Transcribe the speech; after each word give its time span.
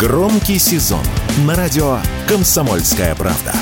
Громкий 0.00 0.58
сезон 0.58 1.04
на 1.44 1.54
радио 1.54 1.98
«Комсомольская 2.26 3.14
правда». 3.14 3.52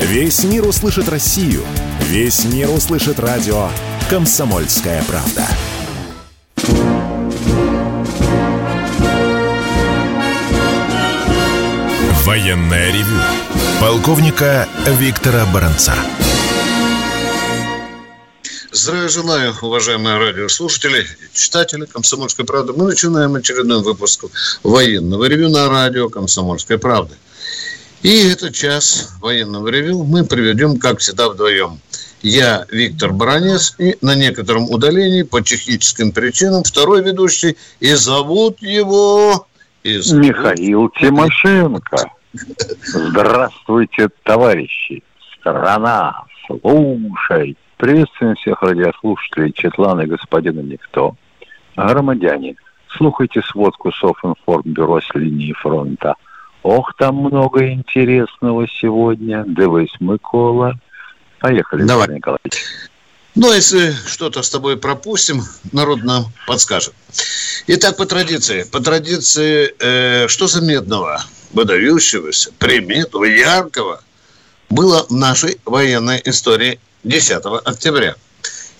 Весь 0.00 0.44
мир 0.44 0.66
услышит 0.68 1.08
Россию. 1.08 1.62
Весь 2.00 2.44
мир 2.44 2.68
услышит 2.68 3.18
радио 3.18 3.70
«Комсомольская 4.10 5.02
правда». 5.04 5.46
Военное 12.26 12.92
ревю 12.92 13.16
полковника 13.80 14.68
Виктора 14.86 15.46
Баранца. 15.46 15.94
Здравия 18.82 19.08
желаю, 19.08 19.54
уважаемые 19.62 20.18
радиослушатели, 20.18 21.06
читатели 21.32 21.84
«Комсомольской 21.84 22.44
правды». 22.44 22.72
Мы 22.72 22.86
начинаем 22.86 23.36
очередной 23.36 23.80
выпуск 23.80 24.24
военного 24.64 25.26
ревю 25.26 25.50
на 25.50 25.68
радио 25.68 26.08
«Комсомольской 26.08 26.78
правды». 26.78 27.14
И 28.02 28.28
этот 28.28 28.56
час 28.56 29.14
военного 29.20 29.68
ревю 29.68 30.02
мы 30.02 30.24
приведем, 30.24 30.80
как 30.80 30.98
всегда, 30.98 31.28
вдвоем. 31.28 31.78
Я 32.22 32.66
Виктор 32.72 33.12
Баранец, 33.12 33.76
и 33.78 33.96
на 34.00 34.16
некотором 34.16 34.68
удалении 34.68 35.22
по 35.22 35.40
техническим 35.40 36.10
причинам 36.10 36.64
второй 36.64 37.04
ведущий, 37.04 37.56
и 37.78 37.94
зовут 37.94 38.60
его... 38.62 39.46
И 39.84 39.98
зовут... 39.98 40.26
Михаил 40.26 40.88
Тимошенко. 40.88 42.10
Здравствуйте, 42.82 44.08
товарищи. 44.24 45.04
Страна, 45.38 46.24
слушай. 46.48 47.56
Приветствуем 47.82 48.36
всех 48.36 48.62
радиослушателей 48.62 49.52
Четлана 49.52 50.02
и 50.02 50.06
господина 50.06 50.60
Никто. 50.60 51.16
Громадяне, 51.74 52.54
слухайте 52.96 53.42
сводку 53.42 53.90
Софинформбюро 53.90 55.00
с 55.00 55.12
линии 55.14 55.52
фронта. 55.52 56.14
Ох, 56.62 56.94
там 56.96 57.16
много 57.16 57.72
интересного 57.72 58.68
сегодня. 58.68 59.42
Дивись, 59.48 59.96
Микола. 59.98 60.78
Поехали, 61.40 61.82
Давай. 61.82 62.06
Николаевич. 62.14 62.62
Ну, 63.34 63.52
если 63.52 63.90
что-то 64.06 64.42
с 64.42 64.50
тобой 64.50 64.76
пропустим, 64.76 65.40
народ 65.72 66.04
нам 66.04 66.26
подскажет. 66.46 66.94
Итак, 67.66 67.96
по 67.96 68.06
традиции. 68.06 68.62
По 68.62 68.78
традиции, 68.78 69.74
э, 69.80 70.28
что 70.28 70.46
заметного, 70.46 71.20
выдающегося, 71.52 72.52
приметного, 72.60 73.24
яркого 73.24 74.04
было 74.70 75.04
в 75.08 75.10
нашей 75.10 75.58
военной 75.64 76.22
истории 76.24 76.78
10 77.04 77.42
октября. 77.64 78.16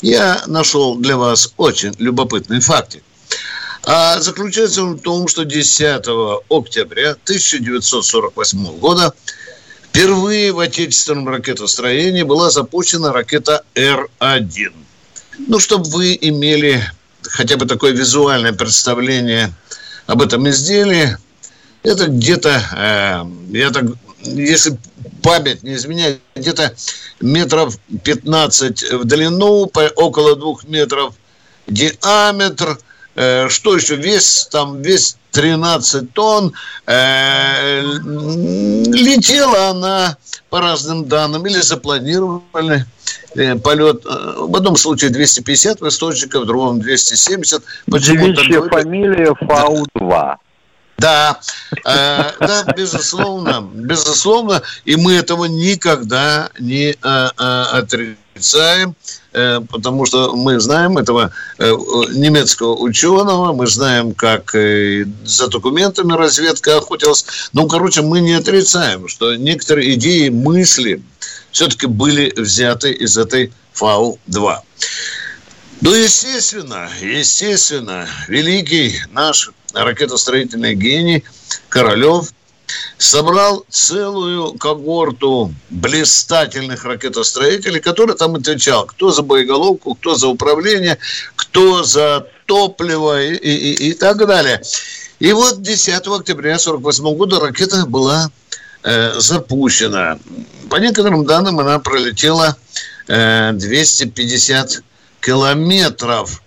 Я 0.01 0.43
нашел 0.47 0.97
для 0.97 1.17
вас 1.17 1.53
очень 1.57 1.95
любопытный 1.99 2.61
факт. 2.61 2.99
А 3.85 4.21
заключается 4.21 4.83
он 4.83 4.97
в 4.97 5.01
том, 5.01 5.29
что 5.29 5.45
10 5.45 6.07
октября 6.49 7.11
1948 7.11 8.79
года 8.79 9.13
впервые 9.89 10.53
в 10.53 10.61
отечественном 10.61 11.29
ракетостроении 11.29 12.23
была 12.23 12.51
запущена 12.51 13.13
ракета 13.13 13.65
Р-1. 13.75 14.73
Ну, 15.49 15.59
чтобы 15.59 15.89
вы 15.91 16.17
имели 16.21 16.83
хотя 17.23 17.57
бы 17.57 17.67
такое 17.67 17.93
визуальное 17.93 18.53
представление 18.53 19.53
об 20.07 20.23
этом 20.23 20.49
изделии, 20.49 21.17
это 21.83 22.07
где-то, 22.07 22.63
э, 23.53 23.57
я 23.57 23.71
так 23.71 23.85
если 24.25 24.79
память 25.23 25.63
не 25.63 25.75
изменяет, 25.75 26.21
где-то 26.35 26.75
метров 27.21 27.79
15 28.05 28.93
в 28.93 29.05
длину, 29.05 29.71
около 29.97 30.37
двух 30.37 30.65
метров 30.65 31.15
диаметр. 31.67 32.79
Э, 33.15 33.49
что 33.49 33.77
еще? 33.77 33.97
Вес 33.97 34.49
там, 34.51 34.81
вес 34.83 35.17
13 35.33 36.13
тонн. 36.13 36.53
Э, 36.87 37.83
летела 37.83 39.71
она 39.71 40.17
по 40.51 40.61
разным 40.61 41.07
данным 41.07 41.47
или 41.47 41.61
запланировали 41.61 42.87
э, 43.35 43.57
полет. 43.57 44.05
В 44.05 44.57
одном 44.57 44.77
случае 44.77 45.11
250 45.11 45.81
восточников, 45.81 46.45
в 46.45 46.47
другом 46.47 46.81
270. 46.81 47.63
Девичья 47.87 48.63
фамилия 48.63 49.35
Фау-2. 49.35 50.37
Да, 51.03 51.41
э, 51.85 52.31
да, 52.39 52.65
безусловно, 52.77 53.69
безусловно, 53.75 54.63
и 54.85 54.95
мы 54.95 55.15
этого 55.15 55.47
никогда 55.47 56.51
не 56.61 56.91
э, 56.91 56.95
э, 57.03 57.63
отрицаем, 57.73 58.95
э, 59.33 59.61
потому 59.69 60.07
что 60.07 60.37
мы 60.37 60.61
знаем 60.61 60.99
этого 60.99 61.33
э, 61.59 61.71
немецкого 62.15 62.77
ученого, 62.77 63.53
мы 63.53 63.67
знаем, 63.67 64.15
как 64.15 64.55
э, 64.55 65.05
за 65.25 65.49
документами 65.49 66.13
разведка 66.13 66.77
охотилась. 66.77 67.27
Ну, 67.53 67.67
короче, 67.67 68.03
мы 68.03 68.21
не 68.21 68.35
отрицаем, 68.35 69.09
что 69.09 69.35
некоторые 69.35 69.95
идеи, 69.95 70.29
мысли 70.29 71.03
все-таки 71.51 71.87
были 71.87 72.33
взяты 72.37 72.93
из 72.93 73.19
этой 73.19 73.53
ФАУ-2. 73.75 74.57
Ну, 75.83 75.93
естественно, 75.95 76.89
естественно, 77.01 78.07
великий 78.29 79.01
наш 79.11 79.51
ракетостроительный 79.75 80.77
гений 80.77 81.25
Королев 81.69 82.33
собрал 82.99 83.67
целую 83.69 84.53
когорту 84.53 85.53
блистательных 85.71 86.85
ракетостроителей, 86.85 87.81
которые 87.81 88.17
там 88.17 88.37
отвечал, 88.37 88.87
кто 88.87 89.11
за 89.11 89.23
боеголовку, 89.23 89.97
кто 89.97 90.15
за 90.15 90.29
управление, 90.29 90.99
кто 91.35 91.83
за 91.83 92.29
топливо 92.47 93.21
и, 93.21 93.35
и, 93.35 93.89
и 93.89 93.93
так 93.95 94.25
далее. 94.25 94.63
И 95.19 95.33
вот 95.33 95.63
10 95.63 95.95
октября 96.07 96.55
1948 96.55 97.17
года 97.17 97.41
ракета 97.41 97.87
была 97.87 98.31
э, 98.85 99.19
запущена. 99.19 100.21
По 100.71 100.77
некоторым 100.77 101.27
данным 101.27 101.59
она 101.59 101.81
пролетела 101.81 102.57
э, 103.09 103.51
250 103.55 104.85
километров. 105.23 106.43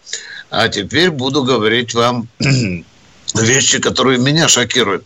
А 0.50 0.68
теперь 0.70 1.10
буду 1.10 1.44
говорить 1.44 1.94
вам 1.94 2.28
вещи, 3.34 3.80
которые 3.80 4.20
меня 4.20 4.48
шокируют. 4.48 5.06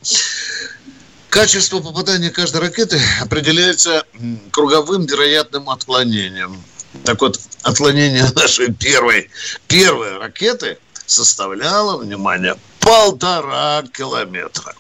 Качество 1.29 1.79
попадания 1.79 2.31
каждой 2.31 2.61
ракеты 2.61 2.99
определяется 3.21 4.03
круговым 4.51 5.05
вероятным 5.05 5.69
отклонением. 5.69 6.61
Так 7.05 7.21
вот, 7.21 7.39
отклонение 7.61 8.25
нашей 8.35 8.73
первой, 8.73 9.29
первой 9.67 10.17
ракеты 10.17 10.77
составляло, 11.05 11.97
внимание, 11.97 12.55
полтора 12.79 13.83
километра. 13.93 14.73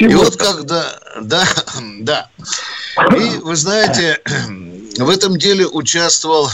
И 0.00 0.14
вот 0.14 0.36
когда, 0.36 0.98
да, 1.20 1.46
да. 2.00 2.30
И 3.16 3.38
вы 3.38 3.56
знаете, 3.56 4.20
в 4.98 5.08
этом 5.08 5.38
деле 5.38 5.66
участвовал, 5.66 6.50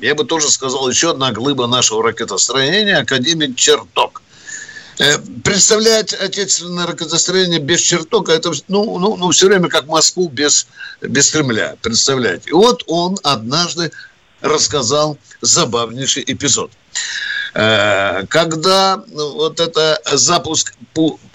я 0.00 0.14
бы 0.14 0.24
тоже 0.24 0.50
сказал, 0.50 0.88
еще 0.88 1.10
одна 1.10 1.32
глыба 1.32 1.66
нашего 1.66 2.02
ракетостроения, 2.02 2.98
академик 2.98 3.56
Черток. 3.56 4.22
Э, 4.98 5.18
представлять 5.42 6.12
отечественное 6.14 6.86
ракетостроение 6.86 7.58
без 7.58 7.80
чертока, 7.80 8.32
это 8.32 8.52
ну, 8.68 8.98
ну, 8.98 9.16
ну, 9.16 9.30
все 9.30 9.46
время 9.46 9.68
как 9.68 9.86
Москву 9.86 10.28
без, 10.28 10.68
без 11.00 11.30
Кремля 11.30 11.76
представлять. 11.82 12.46
И 12.46 12.52
вот 12.52 12.84
он 12.86 13.18
однажды 13.24 13.90
рассказал 14.40 15.18
забавнейший 15.40 16.22
эпизод. 16.26 16.70
Э, 17.54 18.26
когда 18.28 19.02
ну, 19.06 19.32
вот 19.34 19.60
это 19.60 20.00
запуск 20.12 20.74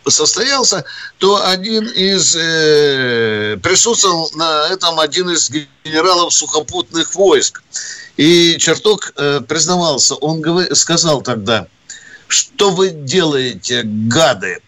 состоялся, 0.08 0.84
то 1.18 1.46
один 1.46 1.86
из 1.88 2.36
э, 2.36 3.58
присутствовал 3.64 4.30
на 4.36 4.68
этом 4.68 5.00
один 5.00 5.30
из 5.30 5.50
генералов 5.50 6.34
сухопутных 6.34 7.16
войск. 7.16 7.64
И 8.18 8.58
Черток 8.60 9.14
э, 9.16 9.42
признавался, 9.48 10.16
он 10.16 10.44
сказал 10.76 11.22
тогда– 11.22 11.68
что 12.30 12.70
вы 12.70 12.92
делаете, 12.92 13.82
гады? 13.84 14.60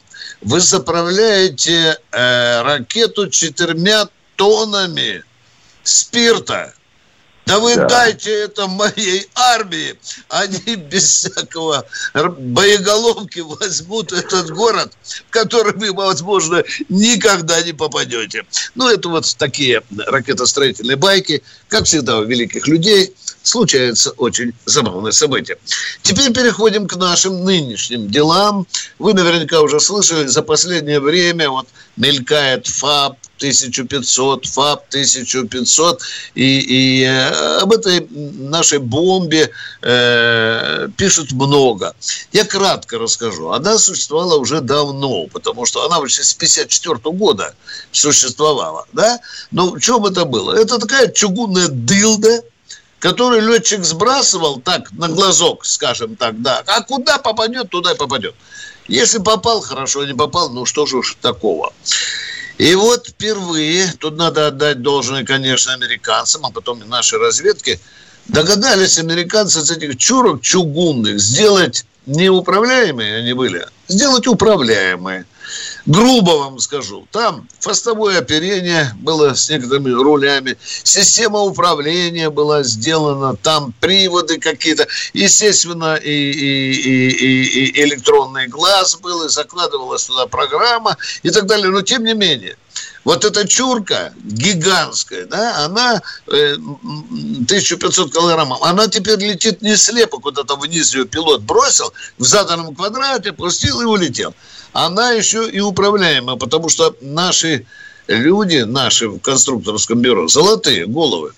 Вы 0.42 0.60
заправляете 0.60 1.96
ракету 2.12 3.30
четырьмя 3.30 4.10
тоннами 4.36 5.24
спирта. 5.84 6.74
Да 7.52 7.60
вы 7.60 7.76
да. 7.76 7.86
дайте 7.86 8.32
это 8.32 8.68
моей 8.68 9.28
армии. 9.36 9.98
Они 10.30 10.78
без 10.78 11.04
всякого 11.04 11.86
боеголовки 12.14 13.40
возьмут 13.42 14.14
этот 14.14 14.52
город, 14.52 14.94
в 15.04 15.30
который 15.32 15.74
вы, 15.74 15.92
возможно, 15.92 16.64
никогда 16.88 17.62
не 17.62 17.74
попадете. 17.74 18.46
Ну, 18.76 18.88
это 18.88 19.10
вот 19.10 19.36
такие 19.38 19.84
ракетостроительные 19.98 20.96
байки. 20.96 21.44
Как 21.68 21.84
всегда 21.84 22.20
у 22.20 22.24
великих 22.24 22.70
людей 22.70 23.14
случаются 23.44 24.12
очень 24.12 24.54
забавные 24.64 25.12
события. 25.12 25.58
Теперь 26.04 26.32
переходим 26.32 26.88
к 26.88 26.96
нашим 26.96 27.44
нынешним 27.44 28.10
делам. 28.10 28.66
Вы 28.98 29.14
наверняка 29.14 29.60
уже 29.60 29.82
слышали, 29.82 30.26
за 30.26 30.42
последнее 30.42 31.02
время 31.02 31.50
вот 31.50 31.68
мелькает 31.98 32.68
ФАП, 32.68 33.18
1500, 33.42 34.46
ФАП 34.46 34.86
1500. 34.90 36.02
И, 36.36 36.44
и 36.44 37.04
э, 37.04 37.58
об 37.62 37.74
этой 37.74 38.08
нашей 38.10 38.78
бомбе 38.78 39.50
э, 39.82 40.88
пишут 40.96 41.32
много. 41.32 41.96
Я 42.32 42.46
кратко 42.46 43.00
расскажу. 43.00 43.50
Она 43.50 43.78
существовала 43.80 44.38
уже 44.38 44.62
давно, 44.62 45.26
потому 45.28 45.66
что 45.66 45.86
она 45.86 46.00
вообще 46.00 46.24
с 46.24 46.34
54 46.34 47.00
года 47.16 47.56
существовала. 47.92 48.86
Да? 48.94 49.20
Но 49.50 49.72
в 49.72 49.80
чем 49.80 50.06
это 50.06 50.26
было? 50.26 50.54
Это 50.54 50.78
такая 50.78 51.08
чугунная 51.08 51.68
дылда, 51.68 52.44
который 53.00 53.42
летчик 53.42 53.84
сбрасывал 53.84 54.62
так 54.62 54.92
на 54.92 55.08
глазок, 55.08 55.66
скажем 55.66 56.16
так, 56.16 56.40
да. 56.42 56.64
А 56.68 56.84
куда 56.84 57.18
попадет, 57.18 57.70
туда 57.70 57.94
и 57.94 57.98
попадет. 57.98 58.36
Если 58.88 59.20
попал, 59.20 59.62
хорошо, 59.62 60.06
не 60.06 60.14
попал, 60.14 60.50
ну 60.50 60.66
что 60.66 60.86
же 60.86 60.98
уж 60.98 61.18
такого. 61.22 61.74
И 62.62 62.76
вот 62.76 63.08
впервые, 63.08 63.92
тут 63.98 64.18
надо 64.18 64.46
отдать 64.46 64.84
должное, 64.84 65.26
конечно, 65.26 65.74
американцам, 65.74 66.46
а 66.46 66.52
потом 66.52 66.84
и 66.84 66.86
нашей 66.86 67.18
разведке, 67.18 67.80
догадались 68.28 69.00
американцы 69.00 69.62
с 69.62 69.72
этих 69.72 69.98
чурок 69.98 70.44
чугунных 70.44 71.20
сделать 71.20 71.88
неуправляемые 72.06 73.18
они 73.18 73.34
были, 73.34 73.66
сделать 73.88 74.28
управляемые 74.28 75.26
грубо 75.86 76.32
вам 76.32 76.60
скажу, 76.60 77.08
там 77.12 77.48
фастовое 77.60 78.20
оперение 78.20 78.94
было 79.00 79.34
с 79.34 79.50
некоторыми 79.50 79.92
рулями, 79.92 80.58
система 80.84 81.40
управления 81.40 82.30
была 82.30 82.64
сделана, 82.64 83.36
там 83.36 83.74
приводы 83.80 84.40
какие-то, 84.40 84.88
естественно, 85.14 85.96
и, 85.96 86.10
и, 86.10 87.12
и, 87.12 87.44
и 87.44 87.84
электронный 87.84 88.48
глаз 88.48 88.98
был, 88.98 89.26
и 89.26 89.30
закладывалась 89.30 90.06
туда 90.06 90.28
программа 90.28 90.98
и 91.24 91.30
так 91.30 91.46
далее. 91.48 91.70
Но 91.70 91.82
тем 91.82 92.04
не 92.04 92.14
менее, 92.14 92.58
вот 93.04 93.26
эта 93.26 93.48
чурка 93.48 94.14
гигантская, 94.24 95.26
да, 95.26 95.66
она 95.66 96.02
э, 96.28 96.54
1500 96.54 98.14
килограммов, 98.14 98.62
она 98.62 98.88
теперь 98.88 99.20
летит 99.20 99.62
не 99.62 99.76
слепо, 99.76 100.20
куда-то 100.20 100.56
вниз 100.56 100.94
ее 100.94 101.06
пилот 101.06 101.42
бросил, 101.42 101.94
в 102.20 102.24
заданном 102.24 102.76
квадрате, 102.76 103.34
пустил 103.34 103.82
и 103.82 103.86
улетел 103.86 104.36
она 104.74 105.12
еще 105.12 105.50
и 105.50 105.60
управляема, 105.60 106.38
потому 106.38 106.70
что 106.70 106.96
наши 107.02 107.66
люди, 108.08 108.58
наши 108.58 109.08
в 109.08 109.20
конструкторском 109.20 110.00
бюро, 110.00 110.28
золотые 110.28 110.86
головы, 110.86 111.34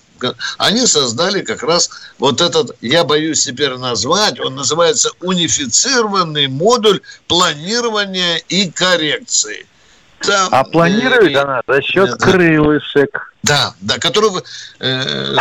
они 0.58 0.86
создали 0.86 1.42
как 1.42 1.62
раз 1.62 1.90
вот 2.18 2.40
этот, 2.40 2.76
я 2.80 3.04
боюсь 3.04 3.44
теперь 3.44 3.76
назвать, 3.76 4.40
он 4.40 4.54
называется 4.54 5.10
унифицированный 5.20 6.46
модуль 6.48 7.00
планирования 7.26 8.36
и 8.48 8.70
коррекции. 8.70 9.66
Там, 10.26 10.48
а 10.52 10.64
планирует 10.64 11.34
э, 11.34 11.38
она 11.38 11.60
за 11.66 11.82
счет 11.82 12.08
нет, 12.08 12.20
крылышек. 12.20 13.34
Да, 13.42 13.74
да, 13.80 13.98
которого 13.98 14.42
э, 14.80 15.36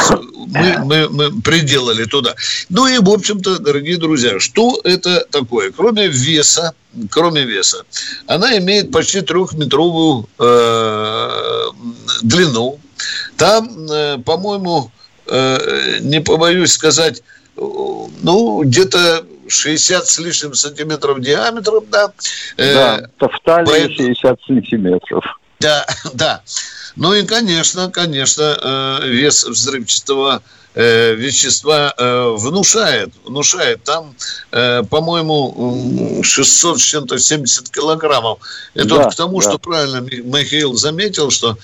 мы, 0.48 0.78
мы, 0.80 1.10
мы 1.10 1.42
приделали 1.42 2.04
туда. 2.04 2.36
Ну 2.70 2.88
и, 2.88 2.98
в 3.00 3.10
общем-то, 3.10 3.60
дорогие 3.60 3.98
друзья, 3.98 4.40
что 4.40 4.82
это 4.84 5.26
такое? 5.32 5.72
Кроме 5.72 6.08
веса, 6.08 6.74
кроме 7.10 7.44
веса, 7.44 7.86
она 8.28 8.58
имеет 8.58 8.92
почти 8.92 9.22
трехметровую 9.22 10.28
э, 10.38 11.68
длину. 12.24 12.80
Там, 13.38 13.70
э, 13.90 14.18
по-моему, 14.18 14.92
э, 15.28 16.00
не 16.02 16.20
побоюсь 16.20 16.74
сказать, 16.74 17.24
ну, 17.56 18.64
где-то 18.64 19.26
60 19.54 20.06
с 20.06 20.20
лишним 20.20 20.54
сантиметров 20.54 21.22
диаметром, 21.22 21.86
да. 21.90 22.12
Э, 22.58 22.74
да, 22.74 23.00
э, 23.00 23.28
в 23.28 23.40
талии 23.44 23.66
поэтому... 23.66 23.96
60 23.96 24.40
сантиметров. 24.48 25.24
Да, 25.60 25.86
да. 26.14 26.42
Ну 26.96 27.14
и, 27.14 27.26
конечно, 27.26 27.90
конечно, 27.90 28.58
э, 28.62 29.08
вес 29.08 29.44
взрывчатого 29.46 30.42
э, 30.42 30.63
вещества 30.76 31.94
э, 31.98 32.36
внушает, 32.38 33.12
внушает. 33.26 33.84
Там, 33.84 34.16
э, 34.52 34.84
по-моему, 34.90 36.22
600 36.24 36.80
с 36.80 36.84
чем-то 36.84 37.20
70 37.20 37.70
килограммов. 37.70 38.40
Это 38.74 38.88
да, 38.88 38.96
вот 38.96 39.14
к 39.14 39.16
тому, 39.16 39.42
да. 39.42 39.50
что 39.50 39.60
правильно 39.60 40.02
Михаил 40.02 40.74
заметил, 40.74 41.30
что 41.30 41.58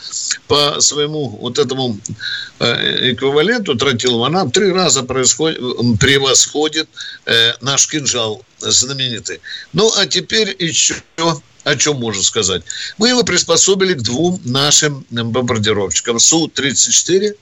по 0.48 0.80
своему 0.80 1.30
вот 1.30 1.58
этому 1.58 1.98
э, 2.60 3.12
эквиваленту 3.12 3.76
тротиловому 3.76 4.26
она 4.26 4.46
три 4.50 4.72
раза 4.72 5.04
происходит, 5.04 5.60
превосходит 6.00 6.88
э, 7.26 7.54
наш 7.62 7.88
кинжал 7.88 8.44
знаменитый. 8.60 9.42
Ну, 9.74 9.92
а 9.98 10.06
теперь 10.06 10.56
еще 10.60 10.96
о 11.64 11.76
чем 11.76 11.98
можно 11.98 12.24
сказать? 12.24 12.64
Мы 12.98 13.10
его 13.10 13.24
приспособили 13.24 13.94
к 13.94 14.02
двум 14.02 14.42
нашим 14.46 15.06
бомбардировщикам. 15.10 16.20
Су-34 16.20 17.36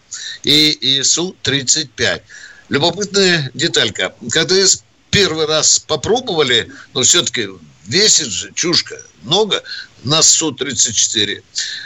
и, 0.44 0.70
и 0.70 1.04
Су-35. 1.04 2.22
Любопытная 2.70 3.52
деталька. 3.54 4.14
Когда 4.32 4.56
первый 5.12 5.46
раз 5.46 5.80
попробовали, 5.80 6.72
но 6.94 7.04
все-таки 7.04 7.48
весит 7.88 8.28
же 8.28 8.52
чушка 8.54 9.02
много, 9.24 9.64
на 10.04 10.22
Су-34. 10.22 11.44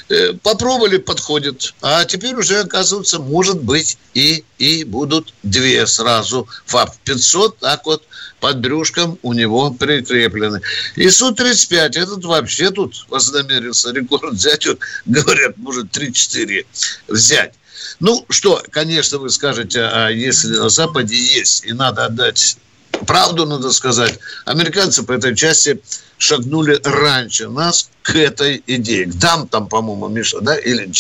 Э, 0.10 0.34
попробовали, 0.34 0.98
подходит. 0.98 1.74
А 1.82 2.04
теперь 2.06 2.36
уже, 2.36 2.60
оказывается, 2.60 3.20
может 3.20 3.62
быть 3.62 3.98
и, 4.14 4.44
и 4.58 4.84
будут 4.84 5.34
две 5.44 5.88
сразу. 5.88 6.48
ФАП-500 6.66 7.56
так 7.60 7.86
вот 7.86 8.04
под 8.40 8.60
брюшком 8.60 9.18
у 9.22 9.34
него 9.34 9.72
прикреплены. 9.72 10.62
И 10.96 11.10
Су-35, 11.10 11.98
этот 11.98 12.24
вообще 12.26 12.72
тут 12.72 13.06
вознамерился 13.10 13.92
рекорд 13.92 14.34
взять. 14.34 14.68
Говорят, 15.06 15.58
может 15.58 15.96
3-4 15.98 16.66
взять. 17.08 17.54
Ну, 18.00 18.26
что, 18.30 18.64
конечно, 18.72 19.18
вы 19.18 19.30
скажете, 19.30 19.82
а 19.82 20.10
если 20.10 20.56
на 20.56 20.70
Западе 20.70 21.16
есть, 21.16 21.66
и 21.66 21.74
надо 21.74 22.06
отдать 22.06 22.58
правду, 23.06 23.46
надо 23.46 23.72
сказать, 23.72 24.20
американцы 24.46 25.04
по 25.04 25.12
этой 25.14 25.36
части 25.36 25.82
шагнули 26.18 26.80
раньше 26.84 27.50
нас 27.50 27.90
к 28.04 28.16
этой 28.16 28.64
идее. 28.68 29.06
К 29.06 29.16
дам 29.16 29.48
там, 29.48 29.68
по-моему, 29.68 30.08
Миша, 30.08 30.40
да? 30.42 30.58
Или 30.58 30.92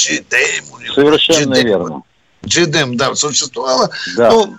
него. 0.80 0.94
Совершенно 0.94 1.62
верно. 1.62 2.04
GDM, 2.44 2.96
да, 2.96 3.14
существовало. 3.16 3.92
Да. 4.16 4.32
Но, 4.32 4.58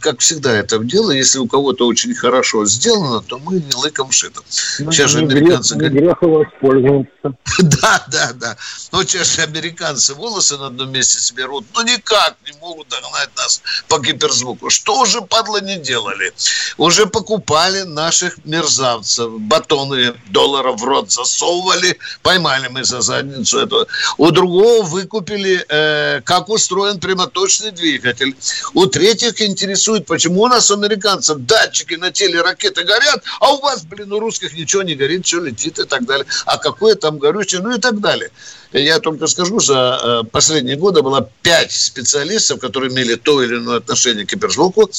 как 0.00 0.20
всегда 0.20 0.52
это 0.52 0.78
дело, 0.78 1.10
если 1.10 1.38
у 1.38 1.46
кого-то 1.46 1.86
очень 1.86 2.14
хорошо 2.14 2.64
сделано, 2.64 3.20
то 3.20 3.38
мы 3.38 3.54
не 3.54 3.74
лыком 3.74 4.10
шито. 4.10 4.40
Ну, 4.78 4.90
сейчас 4.92 5.10
же 5.10 5.18
американцы... 5.18 5.76
Грех, 5.76 5.92
не 5.92 6.00
грех 6.00 6.22
воспользоваться. 6.22 7.12
Да, 7.58 8.04
да, 8.10 8.32
да. 8.34 8.56
Но 8.92 9.02
сейчас 9.02 9.34
же 9.34 9.42
американцы 9.42 10.14
волосы 10.14 10.56
на 10.56 10.68
одном 10.68 10.90
месте 10.90 11.20
себе 11.20 11.44
рвут, 11.44 11.66
но 11.74 11.82
никак 11.82 12.36
не 12.46 12.58
могут 12.60 12.88
догнать 12.88 13.30
нас 13.36 13.62
по 13.88 13.98
гиперзвуку. 13.98 14.70
Что 14.70 15.04
же, 15.04 15.20
падла, 15.20 15.60
не 15.60 15.76
делали? 15.76 16.32
Уже 16.76 17.06
покупали 17.06 17.82
наших 17.82 18.38
мерзавцев. 18.44 19.30
Батоны 19.40 20.14
долларов 20.30 20.80
в 20.80 20.84
рот 20.84 21.12
засовывали, 21.12 21.98
поймали 22.22 22.68
мы 22.68 22.84
за 22.84 23.00
задницу 23.00 23.58
этого. 23.58 23.86
У 24.16 24.30
другого 24.30 24.82
выкупили, 24.82 25.64
э, 25.68 26.20
как 26.22 26.48
устроен 26.48 26.98
прямой 27.00 27.17
прямоточный 27.18 27.72
двигатель. 27.72 28.36
У 28.74 28.86
третьих 28.86 29.40
интересует, 29.42 30.06
почему 30.06 30.42
у 30.42 30.48
нас 30.48 30.70
у 30.70 30.74
американцев 30.74 31.38
датчики 31.38 31.94
на 31.94 32.10
теле 32.10 32.40
ракеты 32.40 32.84
горят, 32.84 33.22
а 33.40 33.54
у 33.54 33.60
вас, 33.60 33.82
блин, 33.82 34.12
у 34.12 34.20
русских 34.20 34.54
ничего 34.54 34.82
не 34.82 34.94
горит, 34.94 35.26
все 35.26 35.40
летит 35.40 35.78
и 35.78 35.84
так 35.84 36.06
далее. 36.06 36.26
А 36.46 36.58
какое 36.58 36.94
там 36.94 37.18
горючее, 37.18 37.60
ну 37.60 37.74
и 37.74 37.80
так 37.80 38.00
далее. 38.00 38.30
Я 38.72 39.00
только 39.00 39.26
скажу, 39.26 39.60
за 39.60 39.98
э, 40.24 40.28
последние 40.30 40.76
годы 40.76 41.02
было 41.02 41.28
пять 41.42 41.72
специалистов, 41.72 42.60
которые 42.60 42.92
имели 42.92 43.14
то 43.14 43.42
или 43.42 43.56
иное 43.56 43.78
отношение 43.78 44.26
к 44.26 44.30
киберзвуку, 44.30 44.90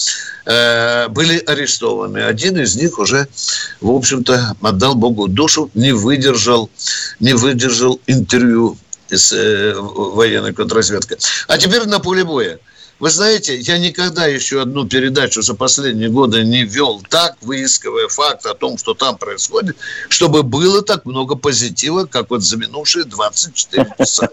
э, 0.45 1.07
были 1.09 1.37
арестованы. 1.37 2.19
Один 2.19 2.59
из 2.59 2.75
них 2.75 2.97
уже, 2.97 3.27
в 3.79 3.91
общем-то, 3.91 4.55
отдал 4.61 4.95
Богу 4.95 5.27
душу, 5.27 5.69
не 5.75 5.91
выдержал, 5.91 6.69
не 7.19 7.33
выдержал 7.33 8.01
интервью 8.07 8.77
с 9.17 9.33
э, 9.33 9.73
военной 9.75 10.53
контрразведкой. 10.53 11.17
А 11.47 11.57
теперь 11.57 11.85
на 11.85 11.99
поле 11.99 12.23
боя. 12.23 12.59
Вы 12.99 13.09
знаете, 13.09 13.57
я 13.57 13.77
никогда 13.77 14.25
еще 14.25 14.61
одну 14.61 14.85
передачу 14.85 15.41
за 15.41 15.55
последние 15.55 16.09
годы 16.09 16.43
не 16.43 16.63
вел 16.63 17.01
так, 17.09 17.37
выискивая 17.41 18.09
факт 18.09 18.45
о 18.45 18.53
том, 18.53 18.77
что 18.77 18.93
там 18.93 19.17
происходит, 19.17 19.77
чтобы 20.09 20.43
было 20.43 20.81
так 20.81 21.05
много 21.05 21.35
позитива, 21.35 22.05
как 22.05 22.29
вот 22.29 22.43
за 22.43 22.57
минувшие 22.57 23.05
24 23.05 23.93
часа. 23.97 24.29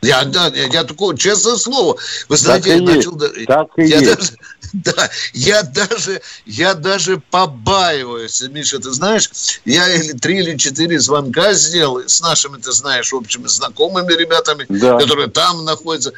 Я, 0.00 0.24
да, 0.24 0.46
я, 0.54 0.66
я 0.66 0.84
такое, 0.84 1.16
честное 1.16 1.56
слово, 1.56 1.96
вы 2.28 2.36
знаете, 2.36 2.70
так 2.70 2.80
я 2.80 2.94
начал... 2.94 3.18
Так 3.46 3.68
и 3.78 3.84
я 3.84 3.98
есть. 3.98 4.16
даже, 4.16 4.32
да, 4.72 5.10
я 5.32 5.62
даже, 5.62 6.22
я 6.46 6.74
даже 6.74 7.20
побаиваюсь, 7.30 8.40
Миша, 8.42 8.78
ты 8.78 8.92
знаешь, 8.92 9.28
я 9.64 9.86
три 10.20 10.38
или 10.38 10.56
четыре 10.56 11.00
звонка 11.00 11.52
сделал 11.54 12.02
с 12.06 12.20
нашими, 12.20 12.58
ты 12.58 12.70
знаешь, 12.70 13.12
общими 13.12 13.48
знакомыми 13.48 14.12
ребятами, 14.12 14.66
да. 14.68 14.98
которые 14.98 15.28
там 15.30 15.64
находятся. 15.64 16.12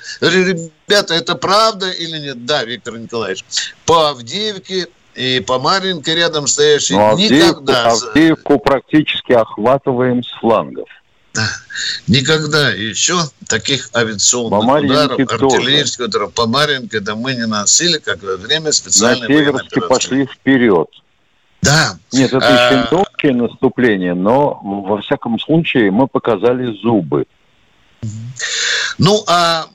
Ребята, 0.88 1.14
это 1.14 1.35
правда 1.35 1.90
или 1.90 2.19
нет? 2.19 2.45
Да, 2.47 2.64
Виктор 2.64 2.99
Николаевич. 2.99 3.45
По 3.85 4.11
Авдеевке 4.11 4.87
и 5.14 5.40
по 5.40 5.59
Маринке 5.59 6.14
рядом 6.14 6.47
стоящие 6.47 6.99
ну, 6.99 7.11
Авдеевку, 7.11 7.61
никогда... 7.62 7.90
Авдеевку 7.90 8.59
практически 8.59 9.33
охватываем 9.33 10.23
с 10.23 10.31
флангов. 10.40 10.88
Никогда 12.07 12.71
еще 12.71 13.19
таких 13.47 13.90
авиационных 13.95 14.64
ударов, 14.64 15.21
артиллерийских 15.21 16.07
ударов 16.07 16.33
по 16.33 16.47
Маринке, 16.47 17.00
да 17.00 17.14
мы 17.14 17.35
не 17.35 17.47
носили, 17.47 17.99
как 17.99 18.23
во 18.23 18.37
время 18.37 18.73
специальной 18.73 19.28
На 19.28 19.35
Северске 19.35 19.81
пошли 19.83 20.26
вперед. 20.26 20.88
Да. 21.62 21.99
Нет, 22.12 22.33
это 22.33 22.47
а... 22.47 22.66
еще 22.66 22.88
не 22.90 22.99
общее 22.99 23.35
наступление, 23.35 24.14
но 24.14 24.61
во 24.62 25.02
всяком 25.02 25.38
случае 25.40 25.90
мы 25.90 26.07
показали 26.07 26.78
зубы. 26.81 27.26
Ну, 28.99 29.23
а 29.26 29.66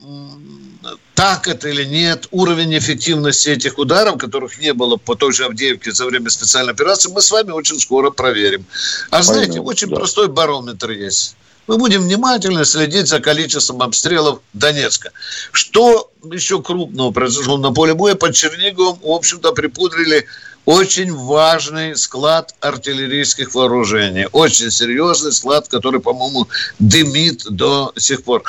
так 1.14 1.48
это 1.48 1.68
или 1.68 1.84
нет, 1.84 2.26
уровень 2.30 2.76
эффективности 2.76 3.50
этих 3.50 3.78
ударов, 3.78 4.18
которых 4.18 4.58
не 4.58 4.72
было 4.72 4.96
по 4.96 5.14
той 5.14 5.32
же 5.32 5.44
Авдеевке 5.44 5.92
за 5.92 6.06
время 6.06 6.30
специальной 6.30 6.72
операции, 6.72 7.10
мы 7.10 7.22
с 7.22 7.30
вами 7.30 7.50
очень 7.50 7.78
скоро 7.78 8.10
проверим. 8.10 8.64
А 9.10 9.22
знаете, 9.22 9.52
Понятно, 9.52 9.70
очень 9.70 9.88
да. 9.88 9.96
простой 9.96 10.28
барометр 10.28 10.90
есть. 10.90 11.36
Мы 11.68 11.78
будем 11.78 12.02
внимательно 12.02 12.64
следить 12.64 13.06
за 13.06 13.20
количеством 13.20 13.82
обстрелов 13.82 14.40
Донецка. 14.52 15.12
Что 15.52 16.10
еще 16.24 16.60
крупного 16.60 17.12
произошло 17.12 17.56
на 17.56 17.72
поле 17.72 17.94
боя? 17.94 18.16
Под 18.16 18.34
Черниговым, 18.34 18.98
в 19.00 19.10
общем-то, 19.10 19.52
припудрили 19.52 20.26
очень 20.64 21.14
важный 21.14 21.96
склад 21.96 22.54
артиллерийских 22.60 23.54
вооружений. 23.54 24.26
Очень 24.32 24.70
серьезный 24.70 25.32
склад, 25.32 25.68
который, 25.68 26.00
по-моему, 26.00 26.48
дымит 26.78 27.44
до 27.48 27.92
сих 27.96 28.24
пор. 28.24 28.42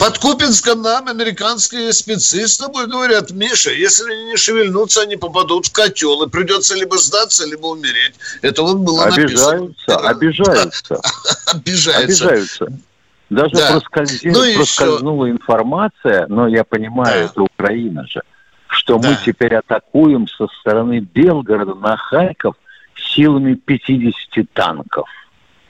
Под 0.00 0.18
Купинском 0.18 0.80
нам 0.80 1.08
американские 1.08 1.92
спецы 1.92 2.48
с 2.48 2.56
тобой 2.56 2.86
говорят, 2.86 3.32
Миша, 3.32 3.70
если 3.70 4.10
они 4.10 4.24
не 4.30 4.36
шевельнутся, 4.38 5.02
они 5.02 5.16
попадут 5.16 5.66
в 5.66 5.72
котел, 5.72 6.22
и 6.22 6.28
придется 6.30 6.74
либо 6.74 6.96
сдаться, 6.96 7.46
либо 7.46 7.66
умереть. 7.66 8.14
Это 8.40 8.62
вот 8.62 8.78
было 8.78 9.04
обижаются, 9.04 10.00
написано. 10.00 10.08
Обижаются, 10.08 11.00
обижаются. 11.48 11.98
Обижаются. 11.98 12.66
Даже 13.28 13.54
да. 13.56 13.74
ну, 13.74 13.80
проскользнула 14.56 15.24
еще... 15.26 15.34
информация, 15.34 16.26
но 16.28 16.48
я 16.48 16.64
понимаю, 16.64 17.26
да. 17.26 17.32
это 17.32 17.42
Украина 17.42 18.06
же, 18.06 18.22
что 18.68 18.98
да. 18.98 19.10
мы 19.10 19.18
теперь 19.22 19.54
атакуем 19.54 20.26
со 20.28 20.46
стороны 20.60 21.00
Белгорода 21.00 21.74
на 21.74 21.98
Харьков 21.98 22.56
силами 22.96 23.52
50 23.52 24.50
танков. 24.54 25.10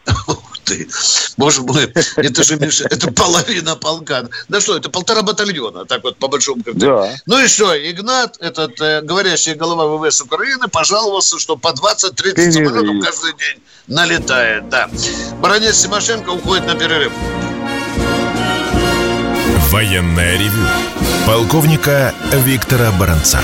Ты, 0.71 0.89
боже 1.37 1.63
мой, 1.63 1.93
это 2.17 2.45
же, 2.45 2.57
Миша, 2.57 2.85
это 2.85 3.11
половина 3.11 3.75
полка. 3.75 4.29
Да 4.49 4.61
что, 4.61 4.77
это 4.77 4.89
полтора 4.89 5.23
батальона, 5.23 5.85
так 5.85 6.05
вот, 6.05 6.17
по 6.17 6.29
большому 6.29 6.63
счету. 6.63 6.79
Да. 6.79 7.13
Ну 7.27 7.45
и 7.45 7.49
что, 7.49 7.75
Игнат, 7.75 8.37
этот 8.41 8.81
э, 8.81 9.01
говорящая 9.03 9.57
голова 9.57 9.87
ВВС 9.87 10.21
Украины, 10.21 10.69
пожаловался, 10.69 11.41
что 11.41 11.57
по 11.57 11.69
20-30 11.71 12.53
самолетов 12.53 13.05
каждый 13.05 13.33
день 13.37 13.63
налетает, 13.89 14.69
да. 14.69 14.89
Баронец 15.41 15.83
Тимошенко 15.83 16.31
уходит 16.31 16.67
на 16.67 16.77
перерыв. 16.77 17.13
Военная 19.73 20.39
ревю. 20.39 20.67
Полковника 21.27 22.15
Виктора 22.45 22.93
Баранца. 22.93 23.41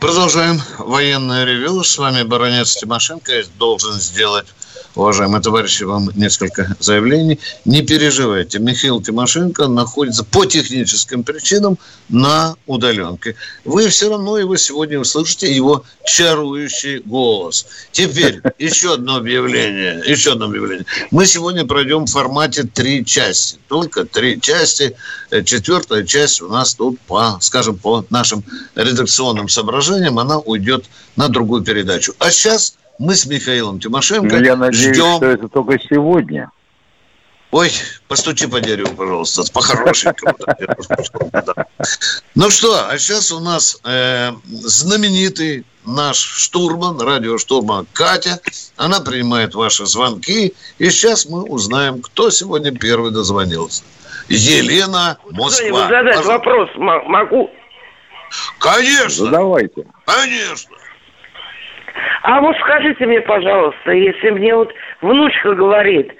Продолжаем 0.00 0.60
военное 0.78 1.44
ревю. 1.44 1.84
С 1.84 1.96
вами 1.96 2.24
баронец 2.24 2.74
Тимошенко. 2.74 3.32
Я 3.32 3.44
должен 3.56 3.94
сделать 3.94 4.46
уважаемые 4.94 5.42
товарищи, 5.42 5.84
вам 5.84 6.10
несколько 6.14 6.76
заявлений. 6.80 7.38
Не 7.64 7.82
переживайте, 7.82 8.58
Михаил 8.58 9.02
Тимошенко 9.02 9.68
находится 9.68 10.24
по 10.24 10.44
техническим 10.46 11.22
причинам 11.22 11.78
на 12.08 12.56
удаленке. 12.66 13.36
Вы 13.64 13.88
все 13.88 14.10
равно 14.10 14.38
его 14.38 14.56
сегодня 14.56 14.98
услышите, 14.98 15.52
его 15.52 15.84
чарующий 16.04 17.00
голос. 17.00 17.66
Теперь 17.92 18.40
еще 18.58 18.94
одно 18.94 19.16
объявление. 19.16 20.02
Еще 20.06 20.32
одно 20.32 20.46
объявление. 20.46 20.86
Мы 21.10 21.26
сегодня 21.26 21.64
пройдем 21.64 22.04
в 22.04 22.10
формате 22.10 22.64
три 22.64 23.04
части. 23.04 23.58
Только 23.68 24.04
три 24.04 24.40
части. 24.40 24.96
Э, 25.30 25.42
четвертая 25.42 26.04
часть 26.04 26.40
у 26.40 26.48
нас 26.48 26.74
тут 26.74 27.00
по, 27.00 27.38
скажем, 27.40 27.76
по 27.76 28.04
нашим 28.10 28.44
редакционным 28.74 29.48
соображениям, 29.48 30.18
она 30.18 30.38
уйдет 30.38 30.86
на 31.16 31.28
другую 31.28 31.62
передачу. 31.62 32.14
А 32.18 32.30
сейчас 32.30 32.74
мы 32.98 33.14
с 33.14 33.26
Михаилом 33.26 33.80
Тимошенко 33.80 34.36
ну, 34.36 34.42
Я 34.42 34.56
надеюсь, 34.56 34.96
ждем... 34.96 35.16
что 35.16 35.26
это 35.26 35.48
только 35.48 35.78
сегодня. 35.78 36.50
Ой, 37.52 37.70
постучи 38.08 38.46
по 38.46 38.60
дереву, 38.60 38.94
пожалуйста, 38.94 39.50
по-хорошенькому. 39.52 40.36
Ну 42.34 42.50
что, 42.50 42.88
а 42.88 42.98
сейчас 42.98 43.32
у 43.32 43.40
нас 43.40 43.80
э, 43.84 44.32
знаменитый 44.44 45.64
наш 45.86 46.18
штурман, 46.18 47.00
радиоштурман 47.00 47.86
Катя. 47.92 48.40
Она 48.76 49.00
принимает 49.00 49.54
ваши 49.54 49.86
звонки. 49.86 50.54
И 50.78 50.90
сейчас 50.90 51.26
мы 51.26 51.44
узнаем, 51.44 52.02
кто 52.02 52.30
сегодня 52.30 52.72
первый 52.72 53.12
дозвонился. 53.12 53.84
Елена 54.28 55.18
Москва. 55.30 55.88
Задать 55.88 56.24
вопрос 56.24 56.68
могу? 56.76 57.50
Конечно. 58.58 59.26
Задавайте. 59.26 59.86
Конечно. 60.04 60.76
А 62.26 62.40
вот 62.40 62.56
скажите 62.56 63.06
мне, 63.06 63.20
пожалуйста, 63.20 63.92
если 63.92 64.30
мне 64.30 64.52
вот 64.52 64.72
внучка 65.00 65.54
говорит, 65.54 66.10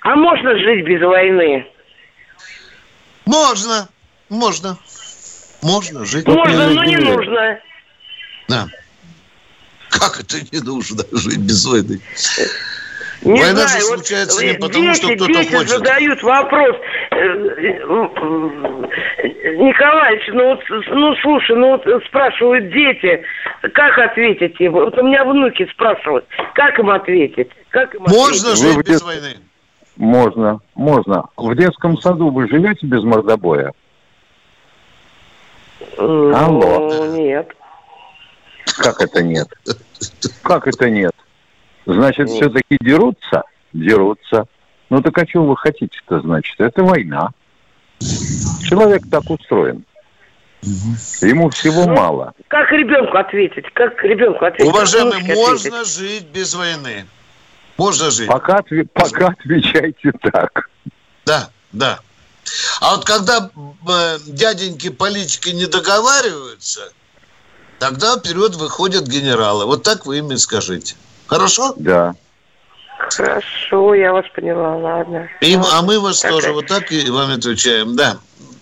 а 0.00 0.16
можно 0.16 0.58
жить 0.58 0.84
без 0.84 1.00
войны? 1.00 1.64
Можно, 3.24 3.88
можно. 4.28 4.76
Можно 5.62 6.04
жить. 6.04 6.26
Можно, 6.26 6.70
но 6.70 6.82
не 6.82 6.96
нужно. 6.96 7.60
Да. 8.48 8.66
Как 9.90 10.18
это 10.18 10.38
не 10.50 10.58
нужно 10.58 11.04
жить 11.12 11.38
без 11.38 11.64
войны? 11.64 12.00
Не 13.24 13.40
Война 13.40 13.66
знаю, 13.66 13.68
же 13.68 13.80
случается 13.86 14.36
вот 14.36 14.52
не 14.52 14.58
потому, 14.58 14.84
дети, 14.84 14.96
что 14.96 15.14
кто-то 15.14 15.32
дети 15.32 15.54
хочет. 15.54 15.68
задают 15.70 16.22
вопрос. 16.22 16.76
Э, 17.10 17.16
Николаевич, 19.56 20.22
ну, 20.32 20.44
вот, 20.50 20.60
ну 20.90 21.14
слушай, 21.22 21.56
ну 21.56 21.70
вот 21.70 22.04
спрашивают 22.04 22.70
дети, 22.70 23.22
как 23.72 23.98
ответить 23.98 24.60
им? 24.60 24.72
Вот 24.72 24.98
у 24.98 25.02
меня 25.02 25.24
внуки 25.24 25.66
спрашивают, 25.72 26.26
как 26.54 26.78
им 26.78 26.90
ответить? 26.90 27.48
Как 27.70 27.94
им 27.94 28.02
Можно 28.02 28.52
ответить? 28.52 28.74
жить 28.76 28.86
без 28.88 29.02
войны? 29.02 29.36
Можно, 29.96 30.60
можно. 30.74 31.24
В 31.36 31.54
детском 31.56 31.96
саду 31.98 32.30
вы 32.30 32.46
живете 32.48 32.86
без 32.86 33.02
мордобоя? 33.04 33.72
Ну, 35.96 36.34
Алло. 36.36 37.06
Нет. 37.06 37.48
Как 38.76 39.00
это 39.00 39.22
нет? 39.22 39.48
Как 40.42 40.66
это 40.66 40.90
нет? 40.90 41.12
Значит, 41.86 42.28
вот. 42.28 42.36
все-таки 42.36 42.78
дерутся? 42.80 43.42
Дерутся. 43.72 44.46
Ну 44.90 45.02
так 45.02 45.16
а 45.18 45.26
что 45.26 45.44
вы 45.44 45.56
хотите-то, 45.56 46.20
значит? 46.20 46.60
Это 46.60 46.82
война. 46.82 47.30
Человек 48.62 49.02
так 49.10 49.28
устроен. 49.28 49.84
Ему 51.20 51.50
всего 51.50 51.84
ну, 51.84 51.94
мало. 51.94 52.32
Как 52.48 52.70
ребенку 52.72 53.16
ответить? 53.18 53.66
Как 53.74 54.02
ребенку 54.02 54.44
ответить? 54.44 54.72
Уважаемый, 54.72 55.22
можно 55.34 55.80
ответить? 55.80 55.88
жить 55.88 56.26
без 56.32 56.54
войны. 56.54 57.04
Можно 57.76 58.10
жить. 58.10 58.28
Пока, 58.28 58.62
пока 58.94 59.28
отвечайте 59.28 60.12
так. 60.22 60.70
Да, 61.26 61.50
да. 61.72 62.00
А 62.80 62.96
вот 62.96 63.04
когда 63.04 63.50
э, 63.88 64.18
дяденьки 64.26 64.90
политики 64.90 65.50
не 65.50 65.66
договариваются, 65.66 66.92
тогда 67.78 68.16
вперед 68.16 68.54
выходят 68.54 69.06
генералы. 69.06 69.66
Вот 69.66 69.82
так 69.82 70.06
вы 70.06 70.18
им 70.18 70.32
и 70.32 70.36
скажите. 70.36 70.94
Хорошо? 71.26 71.74
Да. 71.76 72.14
Хорошо, 72.98 73.94
я 73.94 74.12
вас 74.12 74.24
поняла, 74.34 74.76
ладно. 74.76 75.28
И, 75.40 75.54
а 75.54 75.82
мы 75.82 76.00
вас 76.00 76.20
так 76.20 76.30
тоже 76.30 76.52
вот 76.52 76.66
так 76.66 76.90
и 76.90 77.10
вам 77.10 77.32
отвечаем, 77.32 77.96
да. 77.96 78.16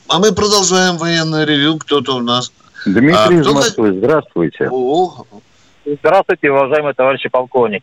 А 0.09 0.19
мы 0.19 0.35
продолжаем 0.35 0.97
военное 0.97 1.45
ревю. 1.45 1.79
Кто-то 1.79 2.17
у 2.17 2.21
нас. 2.21 2.53
Дмитрий 2.85 3.39
а, 3.39 3.41
из 3.41 3.47
Москвы, 3.47 3.93
здравствуйте. 3.93 4.69
О, 4.71 5.25
Здравствуйте, 5.85 6.51
уважаемый 6.51 6.95
товарищ 6.95 7.25
полковник. 7.31 7.83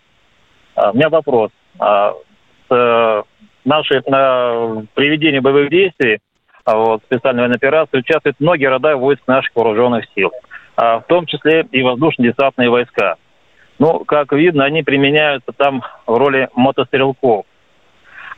А, 0.76 0.92
у 0.92 0.96
меня 0.96 1.10
вопрос. 1.10 1.52
А, 1.80 2.14
с 2.70 2.74
э, 2.74 3.24
нашей 3.66 4.02
на 4.08 4.86
приведении 4.94 5.40
боевых 5.40 5.70
действий 5.70 6.20
а, 6.64 6.78
вот, 6.78 7.02
специальной 7.06 7.42
военной 7.42 7.58
операции 7.58 7.98
участвуют 7.98 8.40
многие 8.40 8.68
рода 8.68 8.96
войск 8.96 9.22
наших 9.28 9.54
вооруженных 9.56 10.06
сил, 10.16 10.32
в 10.78 11.04
том 11.08 11.26
числе 11.26 11.68
и 11.72 11.82
воздушно-десантные 11.82 12.70
войска. 12.70 13.16
Ну, 13.80 14.04
как 14.04 14.34
видно, 14.34 14.66
они 14.66 14.84
применяются 14.84 15.54
там 15.54 15.84
в 16.06 16.14
роли 16.14 16.50
мотострелков. 16.54 17.46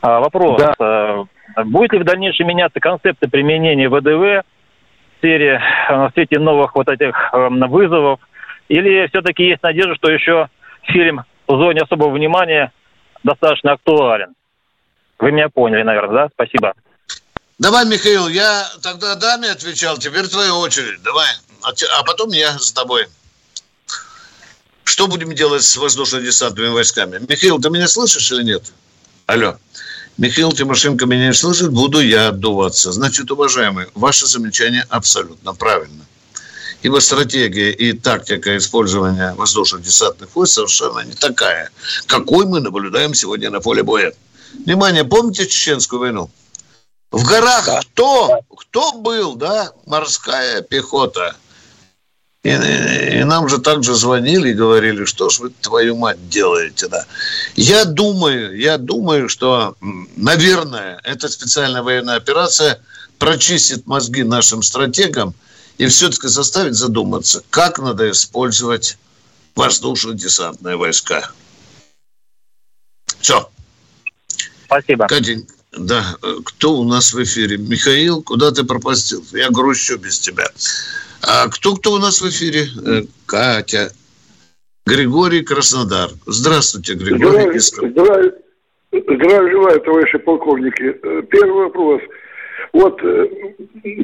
А, 0.00 0.20
вопрос. 0.20 0.60
Да. 0.60 0.74
А, 0.78 1.24
будет 1.64 1.92
ли 1.92 1.98
в 1.98 2.04
дальнейшем 2.04 2.46
меняться 2.46 2.78
концепты 2.78 3.28
применения 3.28 3.88
ВДВ 3.88 4.44
в 4.44 5.18
сфере, 5.18 5.60
в 5.88 6.10
свете 6.14 6.38
новых 6.38 6.74
вот 6.76 6.88
этих 6.88 7.30
э, 7.32 7.48
вызовов? 7.66 8.20
Или 8.68 9.08
все-таки 9.08 9.44
есть 9.44 9.62
надежда, 9.62 9.96
что 9.96 10.10
еще 10.10 10.48
фильм 10.84 11.22
в 11.48 11.56
зоне 11.56 11.82
особого 11.82 12.10
внимания 12.10 12.72
достаточно 13.24 13.72
актуален? 13.72 14.34
Вы 15.18 15.32
меня 15.32 15.48
поняли, 15.48 15.82
наверное, 15.82 16.14
да? 16.14 16.28
Спасибо. 16.32 16.72
Давай, 17.58 17.84
Михаил, 17.86 18.28
я 18.28 18.64
тогда 18.82 19.16
даме 19.16 19.50
отвечал, 19.50 19.96
теперь 19.98 20.26
твоя 20.26 20.54
очередь. 20.54 21.02
Давай. 21.02 21.26
А, 21.62 21.70
а 21.98 22.04
потом 22.04 22.30
я 22.30 22.58
с 22.58 22.72
тобой. 22.72 23.06
Что 24.92 25.06
будем 25.06 25.34
делать 25.34 25.64
с 25.64 25.78
воздушно-десантными 25.78 26.68
войсками? 26.68 27.18
Михаил, 27.26 27.58
ты 27.58 27.70
меня 27.70 27.88
слышишь 27.88 28.30
или 28.30 28.42
нет? 28.42 28.74
Алло. 29.24 29.56
Михаил 30.18 30.52
Тимошенко 30.52 31.06
меня 31.06 31.28
не 31.28 31.32
слышит, 31.32 31.72
буду 31.72 32.00
я 32.00 32.28
отдуваться. 32.28 32.92
Значит, 32.92 33.30
уважаемые, 33.30 33.88
ваше 33.94 34.26
замечание 34.26 34.84
абсолютно 34.90 35.54
правильно. 35.54 36.04
Ибо 36.82 36.98
стратегия 36.98 37.70
и 37.70 37.94
тактика 37.94 38.54
использования 38.58 39.32
воздушно-десантных 39.32 40.28
войск 40.34 40.52
совершенно 40.52 41.00
не 41.00 41.14
такая, 41.14 41.70
какой 42.04 42.44
мы 42.44 42.60
наблюдаем 42.60 43.14
сегодня 43.14 43.48
на 43.48 43.60
поле 43.60 43.82
боя. 43.82 44.12
Внимание, 44.66 45.04
помните 45.04 45.46
Чеченскую 45.46 46.00
войну? 46.00 46.30
В 47.10 47.24
горах 47.24 47.64
да. 47.64 47.80
кто, 47.80 48.40
кто 48.54 48.92
был, 48.92 49.36
да? 49.36 49.72
Морская 49.86 50.60
пехота. 50.60 51.34
И, 52.42 52.48
и, 52.48 53.24
нам 53.24 53.48
же 53.48 53.58
также 53.58 53.94
звонили 53.94 54.50
и 54.50 54.54
говорили, 54.54 55.04
что 55.04 55.28
ж 55.30 55.38
вы, 55.38 55.50
твою 55.50 55.96
мать, 55.96 56.28
делаете, 56.28 56.88
да. 56.88 57.06
Я 57.54 57.84
думаю, 57.84 58.58
я 58.58 58.78
думаю, 58.78 59.28
что, 59.28 59.76
наверное, 60.16 61.00
эта 61.04 61.28
специальная 61.28 61.82
военная 61.82 62.16
операция 62.16 62.80
прочистит 63.18 63.86
мозги 63.86 64.24
нашим 64.24 64.64
стратегам 64.64 65.34
и 65.78 65.86
все-таки 65.86 66.26
заставит 66.26 66.74
задуматься, 66.74 67.44
как 67.50 67.78
надо 67.78 68.10
использовать 68.10 68.98
воздушно-десантные 69.54 70.76
войска. 70.76 71.30
Все. 73.20 73.48
Спасибо. 74.64 75.06
Катень, 75.06 75.46
да, 75.70 76.16
кто 76.44 76.74
у 76.74 76.84
нас 76.84 77.12
в 77.12 77.22
эфире? 77.22 77.56
Михаил, 77.56 78.20
куда 78.20 78.50
ты 78.50 78.64
пропустил? 78.64 79.24
Я 79.30 79.48
грущу 79.50 79.96
без 79.96 80.18
тебя. 80.18 80.48
А 81.22 81.48
кто 81.48 81.74
кто 81.74 81.92
у 81.92 81.98
нас 81.98 82.20
в 82.20 82.28
эфире? 82.28 82.62
Э, 82.84 83.02
Катя. 83.26 83.90
Григорий 84.86 85.42
Краснодар. 85.42 86.10
Здравствуйте, 86.26 86.94
Григорий. 86.94 87.58
Здравия, 87.58 88.32
здравия 88.90 89.50
желаю, 89.50 89.80
товарищи 89.80 90.18
полковники. 90.18 90.98
Э, 91.02 91.22
первый 91.30 91.64
вопрос. 91.64 92.00
Вот 92.72 93.00
э, 93.04 93.26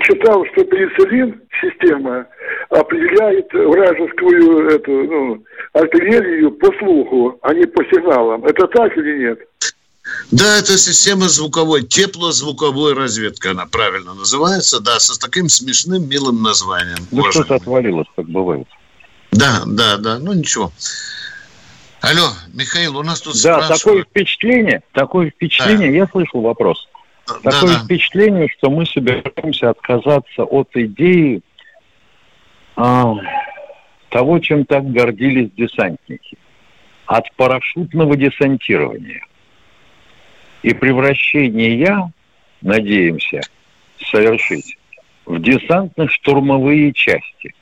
читал, 0.03 0.45
что 0.53 0.65
пенициллин 0.65 1.41
система 1.61 2.27
определяет 2.71 3.53
вражескую 3.53 4.69
эту, 4.69 4.93
ну, 4.93 5.45
артиллерию 5.73 6.53
по 6.53 6.73
слуху, 6.79 7.39
а 7.43 7.55
не 7.55 7.67
по 7.67 7.85
сигналам. 7.85 8.45
Это 8.45 8.67
так 8.69 8.97
или 8.97 9.25
нет? 9.25 9.41
Да, 10.31 10.59
это 10.59 10.77
система 10.77 11.29
звуковой, 11.29 11.85
теплозвуковой 11.85 12.93
разведка, 12.93 13.53
она 13.53 13.67
правильно 13.67 14.13
называется, 14.13 14.81
да, 14.81 15.01
со 15.01 15.19
таким 15.19 15.49
смешным, 15.49 16.07
милым 16.09 16.43
названием. 16.43 17.07
Ну, 17.11 17.31
что-то 17.33 17.55
отвалилось, 17.55 18.09
как 18.15 18.29
бывает. 18.29 18.67
Да, 19.33 19.63
да, 19.67 19.97
да, 19.97 20.19
ну 20.19 20.35
ничего. 20.35 20.71
Алло, 22.01 22.29
Михаил, 22.53 22.99
у 22.99 23.03
нас 23.03 23.21
тут 23.21 23.35
Да, 23.43 23.63
спрашивают... 23.63 23.83
такое 23.83 24.03
впечатление, 24.05 24.83
такое 24.93 25.31
впечатление, 25.31 25.91
да. 25.91 25.97
я 25.97 26.07
слышал 26.07 26.41
вопрос. 26.43 26.87
Да, 27.27 27.51
такое 27.51 27.75
да. 27.75 27.85
впечатление, 27.85 28.49
что 28.59 28.71
мы 28.71 28.87
собираемся 28.87 29.71
отказаться 29.71 30.45
от 30.45 30.69
идеи 30.75 31.43
а, 32.77 33.15
того, 34.11 34.39
чем 34.39 34.65
так 34.65 34.91
гордились 34.91 35.51
десантники. 35.57 36.39
От 37.07 37.25
парашютного 37.37 38.17
десантирования 38.17 39.23
и 40.63 40.75
превращение 40.75 41.79
я, 41.79 42.11
надеемся, 42.63 43.41
совершить 43.99 44.77
в 45.25 45.41
десантно-штурмовые 45.41 46.93
части. 46.93 47.55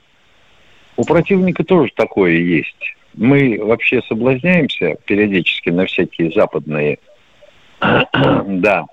У 0.96 1.04
противника 1.04 1.64
тоже 1.64 1.90
такое 1.94 2.32
есть. 2.32 2.94
Мы 3.14 3.58
вообще 3.62 4.02
соблазняемся 4.02 4.96
периодически 5.04 5.70
на 5.70 5.86
всякие 5.86 6.30
западные 6.30 6.98
да, 7.80 8.86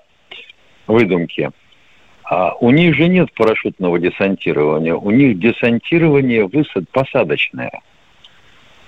выдумки. 0.86 1.50
А 2.24 2.54
у 2.54 2.70
них 2.70 2.94
же 2.96 3.08
нет 3.08 3.32
парашютного 3.34 3.98
десантирования. 3.98 4.94
У 4.94 5.10
них 5.10 5.38
десантирование 5.38 6.46
высад 6.46 6.88
посадочное. 6.90 7.82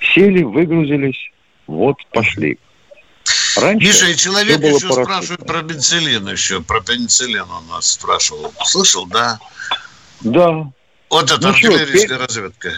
Сели, 0.01 0.43
выгрузились, 0.43 1.31
вот 1.67 1.99
пошли. 2.13 2.59
Раньше 3.57 3.87
Миша, 3.87 4.07
и 4.07 4.17
человек 4.17 4.59
еще 4.59 4.89
парашютно. 4.89 5.05
спрашивает 5.05 5.47
про 5.47 5.63
пенициллин 5.63 6.29
еще. 6.29 6.61
Про 6.61 6.81
пенициллин 6.83 7.43
он 7.51 7.67
нас 7.69 7.91
спрашивал. 7.91 8.53
Слышал, 8.65 9.07
да? 9.07 9.39
Да. 10.21 10.71
Вот 11.09 11.25
это 11.25 11.41
ну 11.41 11.49
артиллерийская 11.49 12.19
что, 12.19 12.27
разведка. 12.27 12.73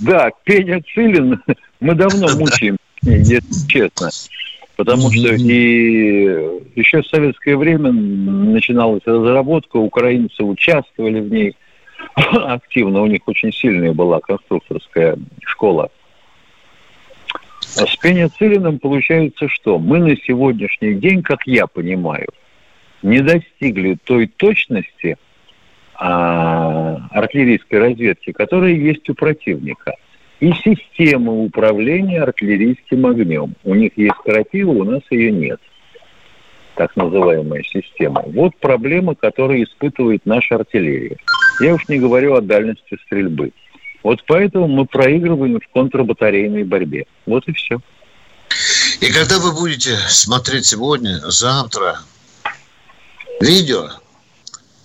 Да, 0.00 0.30
пенициллин 0.44 1.42
мы 1.80 1.94
давно 1.94 2.28
мучаем, 2.36 2.76
если 3.02 3.68
честно. 3.68 4.10
Потому 4.76 5.10
что 5.10 5.34
и 5.34 6.24
еще 6.74 7.02
в 7.02 7.06
советское 7.06 7.56
время 7.56 7.92
начиналась 7.92 9.02
разработка, 9.06 9.76
украинцы 9.76 10.42
участвовали 10.42 11.20
в 11.20 11.30
ней 11.30 11.56
активно, 12.16 13.00
у 13.00 13.06
них 13.06 13.22
очень 13.26 13.52
сильная 13.52 13.92
была 13.92 14.20
конструкторская 14.20 15.16
школа. 15.46 15.90
А 17.78 17.86
с 17.86 17.96
пенициллином 17.96 18.78
получается 18.78 19.48
что? 19.48 19.78
Мы 19.78 19.98
на 19.98 20.16
сегодняшний 20.16 20.94
день, 20.94 21.22
как 21.22 21.46
я 21.46 21.66
понимаю, 21.66 22.28
не 23.02 23.20
достигли 23.20 23.98
той 24.04 24.26
точности 24.26 25.16
а, 25.94 27.08
артиллерийской 27.10 27.78
разведки, 27.78 28.32
которая 28.32 28.72
есть 28.72 29.08
у 29.10 29.14
противника. 29.14 29.94
И 30.40 30.52
система 30.52 31.32
управления 31.32 32.22
артиллерийским 32.22 33.06
огнем. 33.06 33.54
У 33.64 33.74
них 33.74 33.92
есть 33.96 34.16
стратива, 34.20 34.70
у 34.70 34.84
нас 34.84 35.02
ее 35.10 35.32
нет. 35.32 35.60
Так 36.74 36.94
называемая 36.94 37.62
система. 37.62 38.22
Вот 38.26 38.54
проблема, 38.56 39.14
которую 39.14 39.64
испытывает 39.64 40.26
наша 40.26 40.56
артиллерия. 40.56 41.16
Я 41.60 41.74
уж 41.74 41.88
не 41.88 41.98
говорю 41.98 42.34
о 42.34 42.42
дальности 42.42 42.98
стрельбы. 43.06 43.52
Вот 44.06 44.20
поэтому 44.28 44.68
мы 44.68 44.86
проигрываем 44.86 45.58
в 45.58 45.72
контрбатарейной 45.72 46.62
борьбе. 46.62 47.06
Вот 47.26 47.42
и 47.48 47.52
все. 47.52 47.80
И 49.00 49.10
когда 49.10 49.40
вы 49.40 49.50
будете 49.50 49.98
смотреть 50.08 50.66
сегодня, 50.66 51.20
завтра 51.24 51.98
видео, 53.40 53.90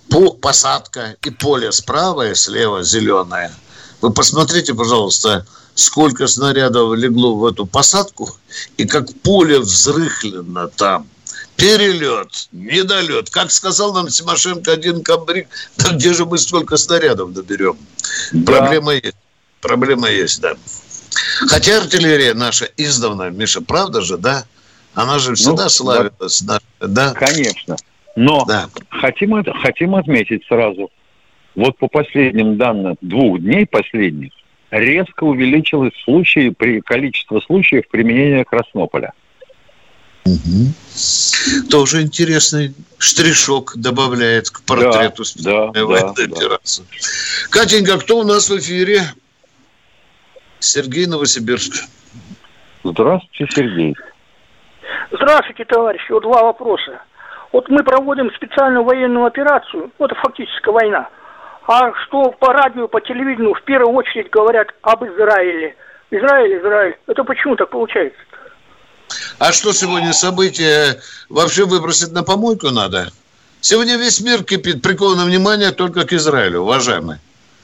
по 0.09 0.31
посадка 0.31 1.17
и 1.23 1.29
поле 1.29 1.71
справа 1.71 2.31
и 2.31 2.33
слева 2.33 2.81
зеленое, 2.81 3.51
вы 4.01 4.11
посмотрите, 4.11 4.73
пожалуйста, 4.73 5.45
сколько 5.75 6.25
снарядов 6.25 6.97
легло 6.97 7.35
в 7.35 7.45
эту 7.45 7.67
посадку 7.67 8.27
и 8.77 8.85
как 8.85 9.13
поле 9.21 9.59
взрыхлено 9.59 10.67
там. 10.69 11.07
Перелет, 11.57 12.47
недолет. 12.51 13.29
Как 13.29 13.51
сказал 13.51 13.93
нам 13.93 14.07
Тимошенко 14.07 14.71
один 14.71 15.03
комбриг, 15.03 15.47
да 15.77 15.91
где 15.91 16.11
же 16.11 16.25
мы 16.25 16.39
столько 16.39 16.75
снарядов 16.77 17.33
доберем? 17.33 17.77
Да. 18.31 18.57
Проблема 18.57 18.93
есть. 18.93 19.15
Проблема 19.61 20.09
есть, 20.09 20.41
да. 20.41 20.55
Хотя 21.47 21.77
артиллерия 21.81 22.33
наша 22.33 22.67
издавна, 22.77 23.29
Миша, 23.29 23.61
правда 23.61 24.01
же, 24.01 24.17
да? 24.17 24.45
Она 24.93 25.19
же 25.19 25.35
всегда 25.35 25.63
ну, 25.63 25.69
славилась, 25.69 26.41
да. 26.41 26.59
да? 26.79 27.13
Конечно. 27.13 27.77
Но 28.15 28.45
да. 28.45 28.69
хотим, 28.89 29.43
хотим 29.61 29.95
отметить 29.95 30.45
сразу, 30.47 30.91
вот 31.55 31.77
по 31.77 31.87
последним 31.87 32.57
данным 32.57 32.97
двух 33.01 33.39
дней 33.39 33.65
последних, 33.65 34.31
резко 34.69 35.23
увеличилось 35.23 35.93
случаи, 36.03 36.49
при, 36.49 36.81
количество 36.81 37.39
случаев 37.41 37.87
применения 37.89 38.43
Краснополя. 38.43 39.13
Угу. 40.25 41.69
Тоже 41.69 42.01
интересный 42.01 42.73
штришок 42.99 43.73
добавляет 43.75 44.49
к 44.49 44.61
портрету 44.61 45.23
да, 45.37 45.67
да, 45.71 45.85
военной 45.85 46.27
да, 46.27 46.37
операции. 46.37 46.83
Да. 46.83 47.59
Катенька, 47.59 47.97
кто 47.97 48.19
у 48.19 48.23
нас 48.23 48.49
в 48.49 48.57
эфире? 48.57 49.01
Сергей 50.59 51.07
Новосибирск. 51.07 51.85
Здравствуйте, 52.83 53.47
Сергей. 53.53 53.95
Здравствуйте, 55.11 55.65
товарищи. 55.65 56.11
Вот 56.11 56.23
два 56.23 56.43
вопроса. 56.43 57.01
Вот 57.51 57.67
мы 57.69 57.83
проводим 57.83 58.31
специальную 58.35 58.83
военную 58.83 59.25
операцию, 59.25 59.91
вот 59.97 60.11
это 60.11 60.21
фактически 60.21 60.69
война. 60.69 61.09
А 61.67 61.93
что 62.03 62.31
по 62.31 62.53
радио, 62.53 62.87
по 62.87 63.01
телевидению 63.01 63.53
в 63.53 63.61
первую 63.63 63.93
очередь 63.93 64.29
говорят 64.29 64.69
об 64.81 65.03
Израиле. 65.03 65.75
Израиль, 66.11 66.59
Израиль. 66.59 66.97
Это 67.07 67.23
почему 67.23 67.55
так 67.55 67.69
получается? 67.69 68.19
-то? 68.19 68.31
А 69.41 69.53
что 69.53 69.73
сегодня 69.73 70.13
события 70.13 70.99
вообще 71.27 71.65
выбросить 71.65 72.11
на 72.11 72.21
помойку 72.21 72.69
надо? 72.69 73.11
Сегодня 73.59 73.97
весь 73.97 74.21
мир 74.21 74.43
кипит, 74.43 74.83
приковано 74.83 75.25
внимание 75.25 75.71
только 75.71 76.05
к 76.05 76.13
Израилю, 76.13 76.59
уважаемые. 76.59 77.19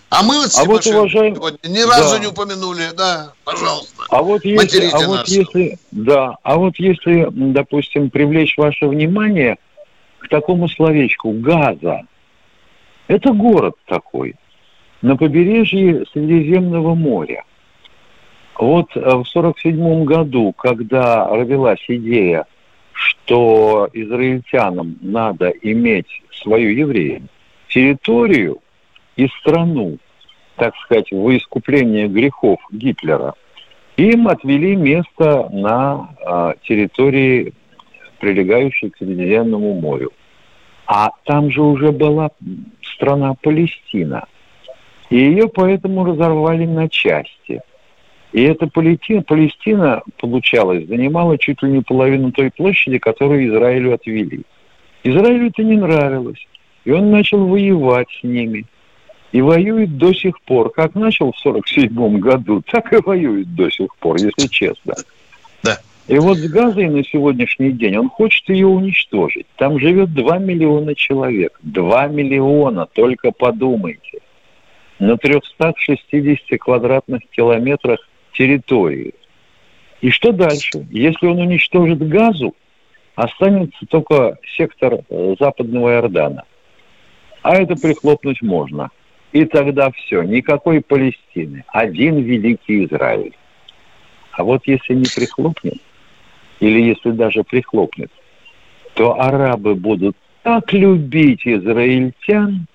А 0.09 0.23
мы 0.23 0.37
вот, 0.37 0.49
а 0.57 0.63
вот 0.63 0.87
уважаем... 0.87 1.35
сегодня 1.35 1.59
ни 1.67 1.81
разу 1.81 2.15
да. 2.15 2.19
не 2.19 2.25
упомянули, 2.25 2.81
да, 2.97 3.31
пожалуйста. 3.43 4.05
А 4.09 4.23
вот 4.23 4.43
если, 4.43 4.89
а 4.91 5.05
вот 5.05 5.27
если, 5.27 5.77
да, 5.91 6.37
а 6.41 6.55
вот 6.55 6.79
если, 6.79 7.27
допустим, 7.29 8.09
привлечь 8.09 8.57
ваше 8.57 8.87
внимание 8.87 9.59
к 10.17 10.29
такому 10.29 10.67
словечку 10.69 11.31
Газа, 11.31 12.01
это 13.07 13.33
город 13.33 13.75
такой 13.85 14.33
на 15.03 15.15
побережье 15.15 16.05
Средиземного 16.11 16.95
моря. 16.95 17.43
Вот 18.59 18.95
э, 18.95 18.99
в 18.99 19.25
1947 19.25 20.03
году, 20.05 20.53
когда 20.53 21.27
родилась 21.27 21.83
идея 21.87 22.45
что 22.97 23.87
израильтянам 23.93 24.97
надо 25.01 25.49
иметь 25.61 26.07
свою 26.41 26.71
еврею 26.71 27.27
территорию 27.69 28.59
и 29.15 29.27
страну, 29.39 29.97
так 30.55 30.75
сказать, 30.77 31.11
во 31.11 31.35
искупление 31.37 32.07
грехов 32.07 32.59
Гитлера, 32.71 33.33
им 33.97 34.27
отвели 34.27 34.75
место 34.75 35.47
на 35.51 36.09
а, 36.25 36.53
территории, 36.63 37.53
прилегающей 38.19 38.89
к 38.89 38.97
Средиземному 38.97 39.79
морю. 39.79 40.11
А 40.87 41.11
там 41.25 41.51
же 41.51 41.61
уже 41.61 41.91
была 41.91 42.31
страна 42.81 43.35
Палестина. 43.41 44.25
И 45.09 45.17
ее 45.17 45.47
поэтому 45.49 46.05
разорвали 46.05 46.65
на 46.65 46.89
части. 46.89 47.61
И 48.33 48.43
эта 48.43 48.67
Палестина, 48.67 49.21
Палестина, 49.21 50.01
получалось, 50.17 50.85
занимала 50.87 51.37
чуть 51.37 51.61
ли 51.63 51.71
не 51.71 51.81
половину 51.81 52.31
той 52.31 52.51
площади, 52.51 52.97
которую 52.97 53.47
Израилю 53.47 53.93
отвели. 53.93 54.41
Израилю 55.03 55.47
это 55.47 55.63
не 55.63 55.77
нравилось. 55.77 56.45
И 56.83 56.91
он 56.91 57.11
начал 57.11 57.45
воевать 57.45 58.07
с 58.19 58.23
ними. 58.23 58.65
И 59.31 59.41
воюет 59.41 59.97
до 59.97 60.13
сих 60.13 60.39
пор. 60.41 60.71
Как 60.71 60.95
начал 60.95 61.31
в 61.31 61.39
1947 61.39 62.19
году, 62.19 62.61
так 62.71 62.91
и 62.93 62.97
воюет 62.97 63.55
до 63.55 63.69
сих 63.69 63.95
пор, 63.97 64.17
если 64.17 64.47
честно. 64.47 64.95
Да. 65.63 65.77
И 66.07 66.17
вот 66.17 66.37
с 66.37 66.49
Газой 66.49 66.87
на 66.87 67.03
сегодняшний 67.03 67.71
день 67.71 67.97
он 67.97 68.09
хочет 68.09 68.47
ее 68.49 68.67
уничтожить. 68.67 69.45
Там 69.57 69.79
живет 69.79 70.13
2 70.13 70.37
миллиона 70.39 70.95
человек. 70.95 71.59
2 71.63 72.07
миллиона, 72.07 72.87
только 72.93 73.31
подумайте. 73.31 74.19
На 74.99 75.17
360 75.17 76.59
квадратных 76.59 77.21
километрах 77.31 77.99
территории. 78.37 79.13
И 80.01 80.09
что 80.11 80.31
дальше? 80.31 80.85
Если 80.91 81.25
он 81.25 81.39
уничтожит 81.39 82.07
Газу, 82.07 82.55
останется 83.15 83.85
только 83.87 84.37
сектор 84.55 84.99
э, 85.09 85.35
западного 85.39 85.95
Иордана. 85.95 86.43
А 87.41 87.55
это 87.55 87.75
прихлопнуть 87.75 88.41
можно. 88.41 88.89
И 89.31 89.45
тогда 89.45 89.91
все, 89.91 90.21
никакой 90.21 90.81
Палестины, 90.81 91.63
один 91.67 92.17
великий 92.21 92.85
Израиль. 92.85 93.33
А 94.31 94.43
вот 94.43 94.61
если 94.67 94.93
не 94.93 95.05
прихлопнет, 95.05 95.81
или 96.59 96.81
если 96.81 97.11
даже 97.11 97.43
прихлопнет, 97.43 98.11
то 98.93 99.19
арабы 99.19 99.75
будут 99.75 100.15
так 100.43 100.71
любить 100.73 101.45
израильтян, 101.45 102.67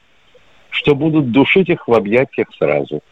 что 0.71 0.95
будут 0.95 1.31
душить 1.31 1.69
их 1.69 1.87
в 1.87 1.95
объятиях 1.95 2.49
сразу. 2.59 3.03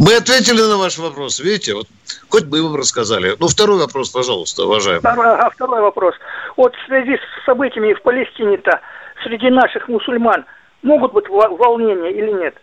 Мы 0.00 0.16
ответили 0.16 0.62
на 0.62 0.78
ваш 0.78 0.96
вопрос, 0.96 1.40
видите, 1.40 1.74
вот 1.74 1.86
хоть 2.30 2.44
бы 2.44 2.66
вы 2.66 2.74
рассказали. 2.78 3.36
Ну, 3.38 3.48
второй 3.48 3.78
вопрос, 3.78 4.08
пожалуйста, 4.08 4.64
уважаемый. 4.64 5.00
Второй, 5.00 5.36
а 5.36 5.50
второй 5.50 5.82
вопрос. 5.82 6.14
Вот 6.56 6.74
в 6.74 6.86
связи 6.86 7.16
с 7.16 7.44
событиями 7.44 7.92
в 7.92 8.00
Палестине-то 8.00 8.80
среди 9.22 9.50
наших 9.50 9.88
мусульман 9.88 10.46
могут 10.82 11.12
быть 11.12 11.28
волнения 11.28 12.12
или 12.12 12.32
нет? 12.32 12.54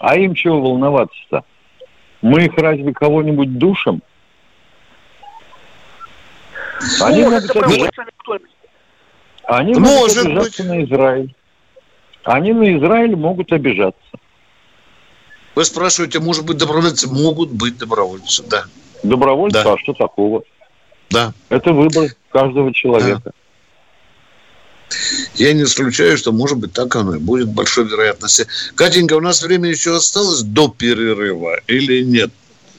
А 0.00 0.16
им 0.16 0.34
чего 0.34 0.60
волноваться-то? 0.60 1.44
Мы 2.20 2.46
их 2.46 2.58
разве 2.58 2.92
кого-нибудь 2.92 3.56
душим? 3.56 4.02
Они 7.00 7.22
могут 7.22 7.48
обижаться, 7.48 8.04
Они 9.44 9.74
могут 9.74 10.16
обижаться 10.16 10.64
на 10.64 10.84
Израиль. 10.84 11.32
Они 12.24 12.52
на 12.52 12.76
Израиль 12.76 13.14
могут 13.14 13.52
обижаться. 13.52 14.02
Вы 15.54 15.64
спрашиваете, 15.64 16.18
может 16.20 16.44
быть, 16.44 16.56
добровольцы? 16.56 17.08
Могут 17.08 17.50
быть 17.50 17.76
добровольцы, 17.78 18.42
да. 18.44 18.64
Добровольцы, 19.02 19.62
да. 19.62 19.72
а 19.72 19.78
что 19.78 19.92
такого? 19.92 20.42
Да. 21.10 21.34
Это 21.48 21.72
выбор 21.72 22.08
каждого 22.30 22.72
человека. 22.72 23.22
Да. 23.24 23.32
Я 25.34 25.52
не 25.52 25.62
исключаю, 25.62 26.16
что, 26.16 26.32
может 26.32 26.58
быть, 26.58 26.72
так 26.72 26.94
оно 26.96 27.14
и 27.14 27.18
будет, 27.18 27.48
большой 27.48 27.84
вероятности. 27.84 28.46
Катенька, 28.74 29.14
у 29.14 29.20
нас 29.20 29.42
время 29.42 29.68
еще 29.70 29.96
осталось 29.96 30.42
до 30.42 30.68
перерыва 30.68 31.60
или 31.66 32.02
нет? 32.02 32.30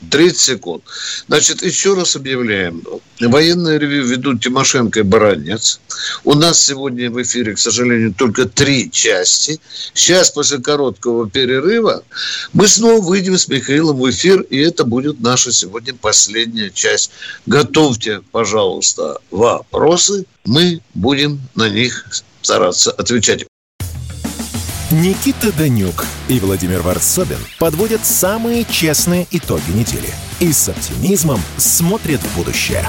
30 0.10 0.40
секунд. 0.40 0.84
Значит, 1.28 1.64
еще 1.64 1.94
раз 1.94 2.16
объявляем. 2.16 2.84
Военное 3.20 3.78
ревью 3.78 4.06
ведут 4.06 4.42
Тимошенко 4.42 5.00
и 5.00 5.04
Баранец. 5.04 5.80
У 6.24 6.34
нас 6.34 6.62
сегодня 6.62 7.10
в 7.10 7.22
эфире, 7.22 7.54
к 7.54 7.60
сожалению, 7.60 8.14
только 8.14 8.46
три 8.46 8.92
части. 8.92 9.60
Сейчас, 9.94 10.32
после 10.32 10.60
короткого 10.60 11.30
перерыва, 11.30 12.04
мы 12.54 12.68
снова 12.68 13.02
выйдем 13.02 13.38
с 13.38 13.48
Михаилом 13.48 13.98
в 13.98 14.10
эфир, 14.10 14.42
и 14.42 14.58
это 14.58 14.84
будет 14.84 15.20
наша 15.20 15.52
сегодня 15.52 15.94
последняя 15.94 16.70
часть. 16.70 17.12
Готовьте, 17.46 18.22
пожалуйста, 18.32 19.20
вопросы. 19.32 20.26
Мы 20.46 20.82
будем 20.94 21.42
на 21.56 21.70
них 21.70 22.06
стараться 22.42 22.92
отвечать. 22.92 23.46
Никита 24.94 25.52
Данюк 25.52 26.06
и 26.28 26.40
Владимир 26.40 26.84
Варсобин 26.84 27.40
подводят 27.58 28.06
самые 28.06 28.64
честные 28.64 29.26
итоги 29.32 29.72
недели 29.72 30.08
и 30.40 30.54
с 30.54 30.70
оптимизмом 30.70 31.42
смотрят 31.58 32.22
в 32.22 32.38
будущее. 32.38 32.86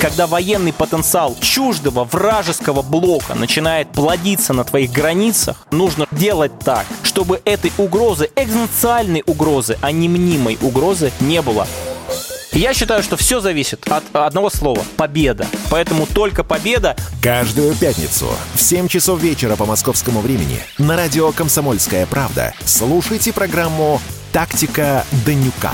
Когда 0.00 0.26
военный 0.26 0.72
потенциал 0.72 1.36
чуждого 1.40 2.04
вражеского 2.04 2.80
блока 2.80 3.34
начинает 3.34 3.92
плодиться 3.92 4.54
на 4.54 4.64
твоих 4.64 4.90
границах, 4.90 5.66
нужно 5.70 6.06
делать 6.12 6.58
так, 6.60 6.86
чтобы 7.02 7.42
этой 7.44 7.72
угрозы, 7.76 8.30
экзистенциальной 8.36 9.22
угрозы, 9.26 9.76
а 9.82 9.92
не 9.92 10.08
мнимой 10.08 10.56
угрозы 10.62 11.12
не 11.20 11.42
было. 11.42 11.66
Я 12.54 12.72
считаю, 12.72 13.02
что 13.02 13.16
все 13.16 13.40
зависит 13.40 13.84
от 13.90 14.04
одного 14.12 14.48
слова– 14.48 14.80
победа. 14.96 15.44
Поэтому 15.70 16.06
только 16.06 16.44
победа. 16.44 16.94
Каждую 17.20 17.74
пятницу 17.74 18.28
в 18.54 18.62
7 18.62 18.86
часов 18.86 19.20
вечера 19.20 19.56
по 19.56 19.66
московскому 19.66 20.20
времени 20.20 20.60
на 20.78 20.96
радио 20.96 21.32
«Комсомольская 21.32 22.06
правда» 22.06 22.54
слушайте 22.64 23.32
программу 23.32 24.00
«Тактика 24.32 25.04
Данюка». 25.26 25.72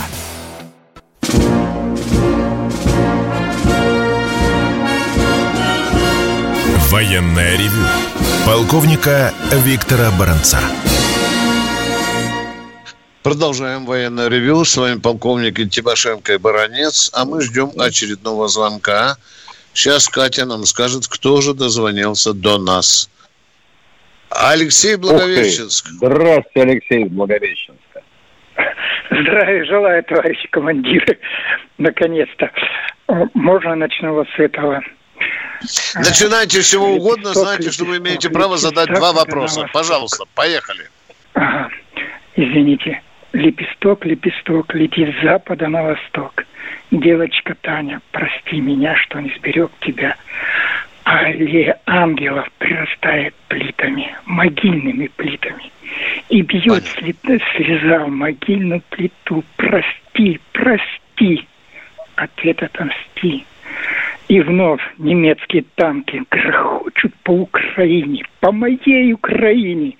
Военная 6.88 7.56
ревю. 7.58 7.84
Полковника 8.46 9.34
Виктора 9.52 10.10
Баранца. 10.18 10.58
Продолжаем 13.22 13.84
военное 13.84 14.28
ревю. 14.28 14.64
С 14.64 14.78
вами 14.78 14.98
полковник 14.98 15.56
Тимошенко 15.70 16.32
и 16.32 16.38
Баранец. 16.38 17.10
А 17.12 17.26
мы 17.26 17.42
ждем 17.42 17.70
очередного 17.78 18.48
звонка. 18.48 19.16
Сейчас 19.74 20.08
Катя 20.08 20.46
нам 20.46 20.64
скажет, 20.64 21.06
кто 21.06 21.42
же 21.42 21.52
дозвонился 21.52 22.32
до 22.32 22.56
нас. 22.56 23.10
Алексей 24.30 24.96
Благовещенск. 24.96 25.86
Здравствуйте, 25.88 26.62
Алексей 26.62 27.04
Благовещенск. 27.04 27.80
Здравия 29.10 29.64
желаю, 29.66 30.02
товарищи 30.04 30.48
командиры. 30.48 31.18
Наконец-то. 31.76 32.50
Можно 33.34 33.74
начну 33.74 34.14
вот 34.14 34.28
с 34.34 34.38
этого. 34.38 34.80
Начинайте 35.94 36.62
с 36.62 36.70
чего 36.70 36.94
угодно, 36.94 37.34
знаете, 37.34 37.70
что 37.70 37.84
вы 37.84 37.98
имеете 37.98 38.30
право 38.30 38.56
задать 38.56 38.88
два 38.88 39.12
вопроса. 39.12 39.68
Пожалуйста, 39.74 40.24
поехали. 40.34 40.88
Ага. 41.34 41.68
Извините 42.34 43.02
лепесток, 43.32 44.04
лепесток 44.04 44.74
летит 44.74 45.14
с 45.16 45.22
запада 45.22 45.68
на 45.68 45.82
восток. 45.82 46.44
Девочка 46.90 47.54
Таня, 47.60 48.00
прости 48.12 48.60
меня, 48.60 48.96
что 48.96 49.20
не 49.20 49.30
сберег 49.36 49.70
тебя. 49.80 50.16
Аллея 51.04 51.78
ангелов 51.86 52.48
прирастает 52.58 53.34
плитами, 53.48 54.14
могильными 54.26 55.08
плитами. 55.08 55.70
И 56.28 56.42
бьет 56.42 56.84
слеза 56.86 58.04
в 58.04 58.10
могильную 58.10 58.82
плиту. 58.90 59.44
Прости, 59.56 60.40
прости. 60.52 61.46
Ответ 62.16 62.62
отомсти. 62.62 63.44
И 64.28 64.40
вновь 64.40 64.82
немецкие 64.98 65.64
танки 65.74 66.22
грохочут 66.30 67.12
по 67.24 67.32
Украине, 67.32 68.24
по 68.38 68.52
моей 68.52 69.12
Украине. 69.12 69.96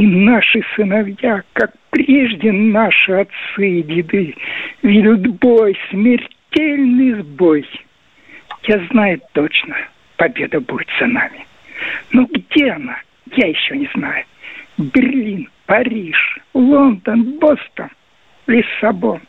И 0.00 0.06
наши 0.06 0.64
сыновья, 0.74 1.42
как 1.52 1.72
прежде 1.90 2.50
наши 2.50 3.12
отцы 3.12 3.68
и 3.68 3.82
деды, 3.82 4.34
ведут 4.80 5.26
бой, 5.40 5.76
смертельный 5.90 7.20
сбой. 7.20 7.68
Я 8.62 8.78
знаю 8.86 9.20
точно, 9.34 9.76
победа 10.16 10.58
будет 10.58 10.88
за 10.98 11.06
нами. 11.06 11.44
Но 12.12 12.24
где 12.24 12.70
она, 12.70 12.96
я 13.36 13.48
еще 13.48 13.76
не 13.76 13.90
знаю. 13.94 14.24
Берлин, 14.78 15.50
Париж, 15.66 16.38
Лондон, 16.54 17.38
Бостон, 17.38 17.90
Лиссабон. 18.46 19.20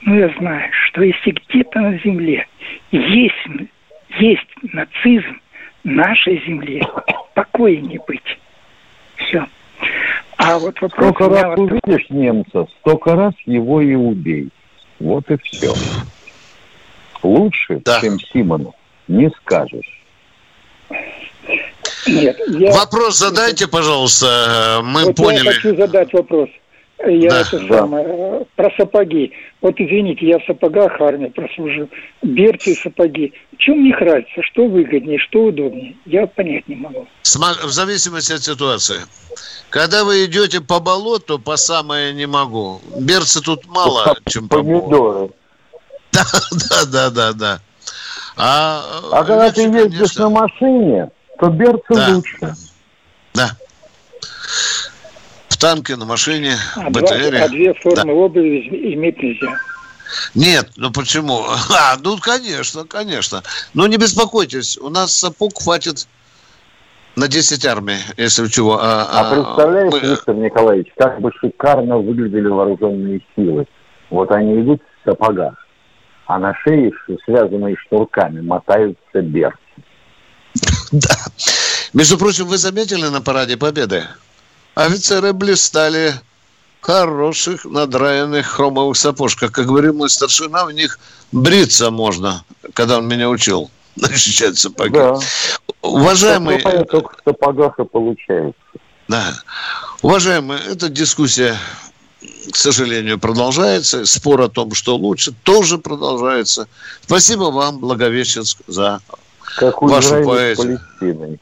Но 0.00 0.16
я 0.16 0.28
знаю, 0.40 0.72
что 0.72 1.04
если 1.04 1.30
где-то 1.30 1.78
на 1.78 1.96
земле 1.98 2.48
есть, 2.90 3.46
есть 4.18 4.72
нацизм, 4.72 5.40
нашей 5.84 6.42
земле 6.44 6.82
покоя 7.34 7.76
не 7.76 8.00
быть. 8.08 8.38
Все. 9.14 9.46
А 10.36 10.58
вот 10.58 10.80
вопрос 10.80 11.10
Сколько 11.10 11.28
раз 11.28 11.58
вот... 11.58 11.70
увидишь 11.70 12.08
немца, 12.10 12.66
столько 12.80 13.14
раз 13.14 13.34
его 13.44 13.80
и 13.80 13.94
убей. 13.94 14.48
Вот 14.98 15.30
и 15.30 15.36
все. 15.42 15.74
Лучше, 17.22 17.80
да. 17.84 18.00
чем 18.00 18.18
Симонов, 18.18 18.74
не 19.08 19.30
скажешь. 19.30 20.02
Нет, 22.06 22.38
я... 22.48 22.72
Вопрос 22.72 23.18
задайте, 23.18 23.68
пожалуйста, 23.68 24.80
мы 24.82 25.04
вот 25.04 25.16
поняли. 25.16 25.44
Я 25.44 25.52
хочу 25.52 25.76
задать 25.76 26.12
вопрос. 26.12 26.48
Я 27.06 27.30
да, 27.30 27.40
это 27.40 27.58
да. 27.60 27.78
самое, 27.78 28.46
про 28.56 28.70
сапоги. 28.76 29.32
Вот 29.62 29.74
извините, 29.78 30.26
я 30.26 30.38
в 30.38 30.44
сапогах 30.44 31.00
армии 31.00 31.28
прослужил. 31.28 31.88
Берцы 32.22 32.72
и 32.72 32.74
сапоги. 32.74 33.32
В 33.54 33.56
чем 33.56 33.78
у 33.78 33.82
них 33.82 33.98
разница? 34.00 34.42
Что 34.42 34.66
выгоднее, 34.66 35.18
что 35.18 35.44
удобнее? 35.44 35.96
Я 36.04 36.26
понять 36.26 36.68
не 36.68 36.76
могу. 36.76 37.06
В 37.22 37.70
зависимости 37.70 38.32
от 38.32 38.42
ситуации. 38.42 39.00
Когда 39.70 40.04
вы 40.04 40.26
идете 40.26 40.60
по 40.60 40.78
болоту, 40.78 41.38
по 41.38 41.56
самое 41.56 42.12
не 42.12 42.26
могу. 42.26 42.82
Берцы 42.98 43.40
тут 43.40 43.66
мало, 43.66 44.16
чем 44.28 44.48
по 44.48 44.62
болоту. 44.62 45.34
Да, 46.12 46.24
да, 46.50 46.84
да, 46.86 47.10
да, 47.10 47.32
да. 47.32 47.60
А, 48.36 48.82
а 49.12 49.24
когда 49.24 49.52
ты 49.52 49.62
ездишь 49.62 50.14
конечно... 50.14 50.24
на 50.24 50.30
машине, 50.30 51.10
то 51.38 51.48
берцы 51.50 51.94
да. 51.94 52.08
лучше. 52.14 52.54
Да 53.32 53.56
танке, 55.60 55.96
на 55.96 56.06
машине, 56.06 56.56
а 56.74 56.90
БТРе. 56.90 57.30
Два, 57.30 57.44
а 57.44 57.48
две 57.48 57.74
формы 57.74 58.12
да. 58.12 58.12
обуви 58.12 58.94
иметь 58.94 59.22
нельзя. 59.22 59.56
Нет, 60.34 60.70
ну 60.76 60.90
почему? 60.90 61.44
А, 61.70 61.96
ну, 62.02 62.18
конечно, 62.18 62.84
конечно. 62.84 63.42
Но 63.74 63.86
не 63.86 63.96
беспокойтесь, 63.96 64.76
у 64.78 64.88
нас 64.88 65.12
сапог 65.12 65.52
хватит 65.62 66.08
на 67.16 67.28
10 67.28 67.64
армий, 67.66 67.98
если 68.16 68.46
чего. 68.48 68.78
А, 68.80 69.06
а, 69.10 69.20
а 69.20 69.34
представляешь, 69.34 69.92
мы... 69.92 70.00
Виктор 70.00 70.34
Николаевич, 70.34 70.88
как 70.96 71.20
бы 71.20 71.30
шикарно 71.40 71.98
выглядели 71.98 72.48
вооруженные 72.48 73.20
силы. 73.36 73.66
Вот 74.10 74.30
они 74.32 74.60
идут 74.62 74.82
в 74.82 75.08
сапогах, 75.08 75.54
а 76.26 76.38
на 76.38 76.54
шее, 76.64 76.92
связанные 77.24 77.76
шнурками, 77.86 78.40
мотаются 78.40 79.22
берцы. 79.22 79.58
Да. 80.92 81.14
Между 81.92 82.18
прочим, 82.18 82.46
вы 82.46 82.56
заметили 82.56 83.06
на 83.06 83.20
параде 83.20 83.56
Победы? 83.56 84.02
Офицеры 84.80 85.34
блистали 85.34 86.14
хороших 86.80 87.66
надраенных 87.66 88.46
хромовых 88.46 88.96
сапожках. 88.96 89.52
Как 89.52 89.66
говорил 89.66 89.92
мой 89.92 90.08
старшина, 90.08 90.64
в 90.64 90.72
них 90.72 90.98
бриться 91.32 91.90
можно, 91.90 92.44
когда 92.72 92.96
он 92.96 93.06
меня 93.06 93.28
учил 93.28 93.70
защищать 93.96 94.56
сапоги. 94.56 94.94
Да. 94.94 95.18
Уважаемый... 95.82 96.62
Только 96.86 97.14
в 97.14 97.22
сапогах 97.24 97.78
и 97.78 97.84
получается. 97.84 98.60
Да. 99.08 99.34
Уважаемые, 100.00 100.60
эта 100.60 100.88
дискуссия, 100.88 101.58
к 102.50 102.56
сожалению, 102.56 103.18
продолжается. 103.18 104.06
Спор 104.06 104.40
о 104.40 104.48
том, 104.48 104.72
что 104.72 104.96
лучше, 104.96 105.34
тоже 105.42 105.76
продолжается. 105.76 106.68
Спасибо 107.02 107.50
вам, 107.50 107.80
Благовещенск, 107.80 108.60
за 108.66 109.00
как 109.56 109.82
вашу 109.82 110.24
поэзию. 110.24 110.80
Палестиной. 110.98 111.38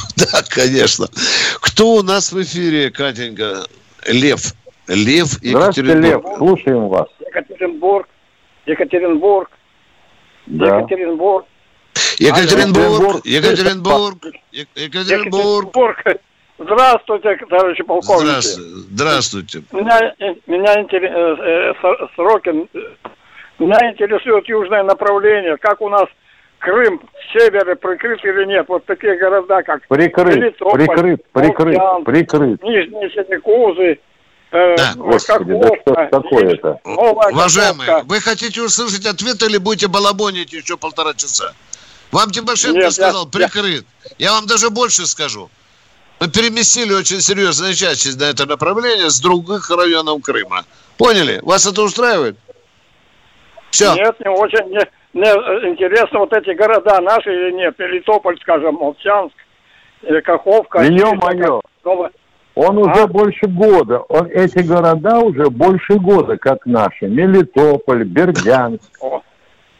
Да, 0.16 0.42
конечно. 0.48 1.06
Кто 1.60 1.94
у 1.94 2.02
нас 2.02 2.32
в 2.32 2.42
эфире, 2.42 2.90
Катенька? 2.90 3.66
Лев. 4.06 4.54
Лев 4.88 5.42
Екатеринбург. 5.42 5.74
Здравствуйте, 5.74 5.94
Лев. 5.94 6.22
Слушаем 6.38 6.88
вас. 6.88 7.08
Екатеринбург. 7.20 8.08
Екатеринбург. 8.66 9.50
Да. 10.46 10.78
Екатеринбург. 10.78 11.46
Екатеринбург. 12.18 13.24
Екатеринбург. 13.24 14.26
Екатеринбург. 14.52 15.98
Здравствуйте, 16.58 17.36
товарищи 17.50 17.82
полковники. 17.82 18.28
Здравствуйте. 18.28 18.70
Здравствуйте. 18.90 19.62
Меня, 19.72 20.14
меня 20.46 20.80
интерес, 20.80 21.12
э, 21.12 21.74
э, 21.82 22.06
Сорокин, 22.16 22.68
меня 23.58 23.90
интересует 23.90 24.48
южное 24.48 24.82
направление. 24.82 25.58
Как 25.58 25.82
у 25.82 25.90
нас 25.90 26.06
Крым 26.58 27.00
с 27.00 27.32
севера 27.32 27.74
прикрыт 27.74 28.24
или 28.24 28.44
нет? 28.46 28.66
Вот 28.68 28.84
такие 28.86 29.16
города, 29.18 29.62
как 29.62 29.86
прикрыт, 29.88 30.36
Мелитополь, 30.36 30.86
прикрыт, 30.86 31.24
прикрыт, 31.32 31.76
Океан, 31.76 32.04
прикрыт. 32.04 32.62
Нижние 32.62 33.10
Синекузы, 33.10 33.98
э, 34.52 34.76
да. 34.76 34.92
Господи, 34.96 35.52
да 35.52 35.68
что 35.80 35.94
такое-то? 36.10 36.80
Уважаемые, 36.84 38.02
вы 38.04 38.20
хотите 38.20 38.62
услышать 38.62 39.06
ответ 39.06 39.42
или 39.42 39.58
будете 39.58 39.88
балабонить 39.88 40.52
еще 40.52 40.76
полтора 40.76 41.14
часа? 41.14 41.52
Вам 42.12 42.30
Тимошенко 42.30 42.78
Нет, 42.78 42.92
сказал, 42.92 43.24
я, 43.24 43.30
прикрыт. 43.30 43.84
Я... 44.18 44.26
я 44.28 44.32
вам 44.32 44.46
даже 44.46 44.70
больше 44.70 45.06
скажу. 45.06 45.50
Мы 46.18 46.28
переместили 46.30 46.94
очень 46.94 47.20
серьезную 47.20 47.74
часть 47.74 48.18
на 48.18 48.24
это 48.24 48.46
направление 48.46 49.10
с 49.10 49.20
других 49.20 49.68
районов 49.70 50.22
Крыма. 50.22 50.64
Поняли? 50.96 51.40
Вас 51.42 51.66
это 51.66 51.82
устраивает? 51.82 52.38
Все. 53.70 53.94
Нет, 53.94 54.18
не 54.20 54.30
очень. 54.30 54.70
Не, 54.70 54.80
мне 55.16 55.30
э, 55.30 55.68
интересно, 55.68 56.20
вот 56.20 56.32
эти 56.32 56.50
города 56.50 57.00
наши 57.00 57.32
или 57.32 57.52
нет? 57.52 57.78
Мелитополь, 57.78 58.38
скажем, 58.40 58.74
Молчанск, 58.74 59.34
или 60.02 60.20
Каховка. 60.20 60.82
Ё-моё! 60.82 61.60
Он 62.54 62.78
уже 62.78 63.02
а? 63.02 63.06
больше 63.06 63.46
года. 63.46 63.98
Он, 64.08 64.26
эти 64.26 64.58
города 64.60 65.18
уже 65.20 65.50
больше 65.50 65.94
года, 65.94 66.36
как 66.36 66.64
наши. 66.66 67.06
Мелитополь, 67.06 68.04
Бердянск. 68.04 68.90
О. 69.00 69.22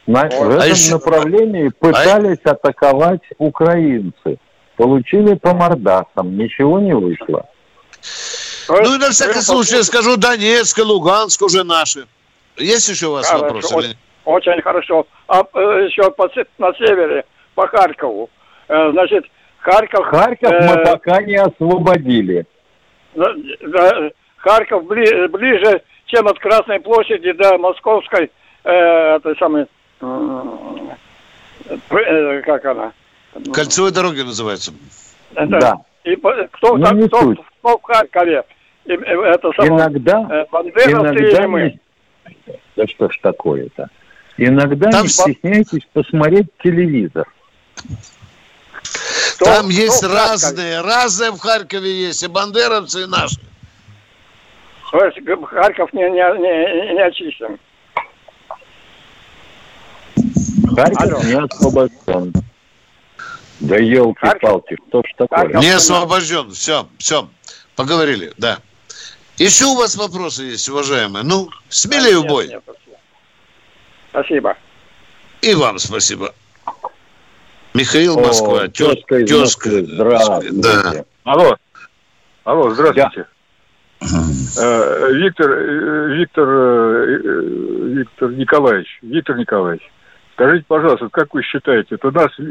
На, 0.06 0.22
О. 0.22 0.24
В 0.24 0.50
этом 0.50 0.60
а 0.60 0.66
еще... 0.66 0.92
направлении 0.92 1.68
пытались 1.68 2.38
а... 2.44 2.50
атаковать 2.50 3.22
украинцы. 3.38 4.38
Получили 4.76 5.34
по 5.34 5.54
мордасам. 5.54 6.36
Ничего 6.36 6.80
не 6.80 6.94
вышло. 6.94 7.46
Ну 8.68 8.94
и 8.94 8.98
на 8.98 9.10
всякий 9.10 9.40
случай 9.40 9.82
скажу, 9.82 10.16
Донецк 10.16 10.78
и 10.78 10.82
Луганск 10.82 11.40
уже 11.42 11.64
наши. 11.64 12.06
Есть 12.56 12.88
еще 12.88 13.06
у 13.06 13.12
вас 13.12 13.26
Хорошо. 13.26 13.44
вопросы? 13.44 13.96
Очень 14.26 14.60
хорошо. 14.60 15.06
А 15.28 15.42
э, 15.54 15.86
еще 15.88 16.10
по, 16.10 16.28
на 16.58 16.74
севере, 16.74 17.24
по 17.54 17.66
Харькову. 17.68 18.28
Э, 18.68 18.90
значит, 18.90 19.24
Харьков... 19.60 20.04
Харьков 20.06 20.52
э, 20.52 20.68
мы 20.68 20.84
пока 20.84 21.22
не 21.22 21.36
освободили. 21.36 22.44
Да, 23.14 24.10
Харьков 24.36 24.84
бли, 24.84 25.28
ближе, 25.28 25.80
чем 26.06 26.26
от 26.26 26.40
Красной 26.40 26.80
площади 26.80 27.32
до 27.32 27.56
Московской, 27.56 28.32
э, 28.64 29.16
этой 29.16 29.36
самой... 29.36 29.66
Э, 30.00 30.06
э, 31.90 32.42
как 32.42 32.64
она? 32.64 32.92
Кольцевой 33.54 33.92
дороги 33.92 34.22
называется. 34.22 34.72
Да. 35.34 35.46
да. 35.46 35.76
И 36.02 36.16
кто, 36.16 36.76
ну, 36.76 37.06
кто, 37.06 37.06
кто, 37.06 37.34
кто 37.60 37.78
в 37.78 37.82
Харькове? 37.82 38.42
И, 38.86 38.92
это 38.92 39.52
самое, 39.56 39.72
иногда, 39.72 40.26
э, 40.30 40.46
иногда 40.90 41.46
мы... 41.46 41.78
Да 42.74 42.86
что 42.88 43.08
ж 43.08 43.18
такое-то? 43.22 43.88
Иногда 44.38 44.90
Там... 44.90 45.04
не 45.04 45.08
стесняйтесь 45.08 45.86
посмотреть 45.92 46.48
телевизор. 46.62 47.26
Там 49.38 49.70
что, 49.70 49.80
есть 49.80 50.02
разные, 50.02 50.80
разные 50.80 51.30
в 51.30 51.38
Харькове 51.38 52.06
есть, 52.06 52.22
и 52.22 52.26
бандеровцы, 52.26 53.02
и 53.02 53.06
наши. 53.06 53.40
Харьков 54.90 55.92
не, 55.92 56.02
не, 56.02 56.10
не, 56.10 56.94
не 56.94 57.02
очищен. 57.02 57.58
Харьков 60.74 61.02
Алло. 61.02 61.22
не 61.22 61.34
освобожден. 61.34 62.32
Да 63.60 63.76
елки-палки, 63.76 64.76
что 64.88 65.02
ж 65.02 65.12
такое? 65.16 65.38
Харьков 65.38 65.62
не 65.62 65.70
освобожден, 65.70 66.50
все, 66.52 66.88
все, 66.98 67.28
поговорили, 67.74 68.32
да. 68.38 68.58
Еще 69.38 69.66
у 69.66 69.76
вас 69.76 69.96
вопросы 69.96 70.44
есть, 70.44 70.68
уважаемые? 70.68 71.24
Ну, 71.24 71.50
смелее 71.68 72.18
в 72.20 72.26
бой. 72.26 72.48
Нет, 72.48 72.62
нет, 72.66 72.76
Спасибо. 74.16 74.56
И 75.42 75.54
вам 75.54 75.78
спасибо. 75.78 76.32
Михаил 77.74 78.18
Москва, 78.18 78.62
О, 78.62 78.68
тезка 78.68 79.18
из 79.18 79.28
тезка. 79.28 79.68
Москвы. 79.68 79.86
Здравствуйте. 79.92 80.52
Да. 80.54 81.04
Алло. 81.24 81.56
Алло, 82.44 82.70
здравствуйте. 82.70 83.26
Да. 84.00 85.10
Виктор, 85.10 85.50
э, 85.50 86.14
Виктор, 86.14 86.48
э, 86.48 87.16
Виктор 87.94 88.30
Николаевич, 88.30 88.98
Виктор 89.02 89.36
Николаевич, 89.36 89.82
скажите, 90.32 90.64
пожалуйста, 90.66 91.10
как 91.10 91.34
вы 91.34 91.42
считаете, 91.42 91.98
вот 92.02 92.04
у 92.06 92.10
нас 92.10 92.30
э, 92.38 92.42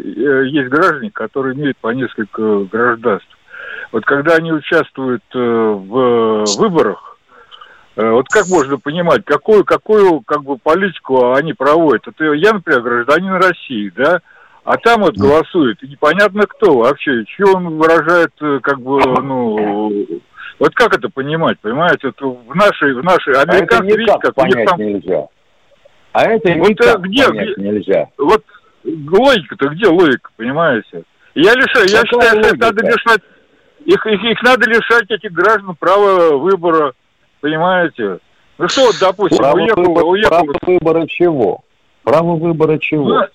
есть 0.47 0.69
граждане, 0.69 1.10
которые 1.10 1.56
имеют 1.56 1.78
по 1.78 1.88
несколько 1.89 2.60
гражданств. 2.65 3.30
Вот 3.91 4.06
когда 4.06 4.36
они 4.36 4.54
участвуют 4.54 5.23
в 5.34 6.56
выборах, 6.58 7.14
Э, 7.14 7.14
вот 7.96 8.28
как 8.30 8.48
можно 8.48 8.78
понимать, 8.78 9.24
какую, 9.26 9.64
какую 9.64 10.22
как 10.22 10.44
бы 10.44 10.58
политику 10.58 11.34
они 11.34 11.54
проводят? 11.54 12.08
Это 12.08 12.34
я, 12.34 12.54
например, 12.54 12.82
гражданин 12.82 13.34
России, 13.34 13.92
да, 13.96 14.20
а 14.66 14.78
там 14.78 15.02
вот 15.02 15.16
голосует, 15.16 15.82
и 15.84 15.88
непонятно 15.88 16.44
кто 16.48 16.78
вообще, 16.78 17.24
чье 17.26 17.46
он 17.46 17.78
выражает, 17.78 18.32
э, 18.42 18.60
как 18.62 18.82
бы, 18.82 19.00
ну, 19.22 20.06
вот 20.60 20.74
как 20.74 20.98
это 20.98 21.10
понимать, 21.10 21.60
понимаете? 21.60 22.12
Вот 22.20 22.46
в 22.48 22.56
нашей, 22.56 22.94
в 22.94 23.04
нашей, 23.04 23.34
американцы, 23.34 23.94
а 23.94 23.98
видите, 23.98 24.20
как 24.20 24.36
понять 24.36 24.68
там... 24.68 24.80
нельзя. 24.80 25.28
А 26.14 26.24
это 26.26 26.54
вот 26.54 26.70
никак 26.70 27.02
где, 27.02 27.28
понять 27.28 27.58
нельзя. 27.58 28.08
Вот 28.18 28.44
логика-то 28.84 29.70
где 29.70 29.88
логика, 29.88 30.30
понимаете? 30.36 31.04
Я 31.36 31.54
лишаю, 31.54 31.88
я 31.88 32.02
считаю, 32.06 32.44
что 32.44 32.56
надо 32.58 32.86
лишать, 32.86 33.22
их, 33.86 34.06
их, 34.06 34.24
их 34.24 34.44
надо 34.44 34.70
лишать 34.70 35.12
этих 35.12 35.32
граждан 35.32 35.76
права 35.78 36.38
выбора 36.38 36.94
Понимаете? 37.46 38.18
Ну 38.58 38.68
что, 38.68 38.88
вот, 38.88 38.96
допустим, 39.00 39.38
право 39.38 39.58
уехал, 39.58 39.84
выбора, 39.84 40.04
уехал... 40.06 40.30
Право 40.30 40.58
выбора 40.66 41.08
чего? 41.08 41.64
Право 42.02 42.36
выбора 42.38 42.80
чего? 42.80 43.08
Ну, 43.08 43.28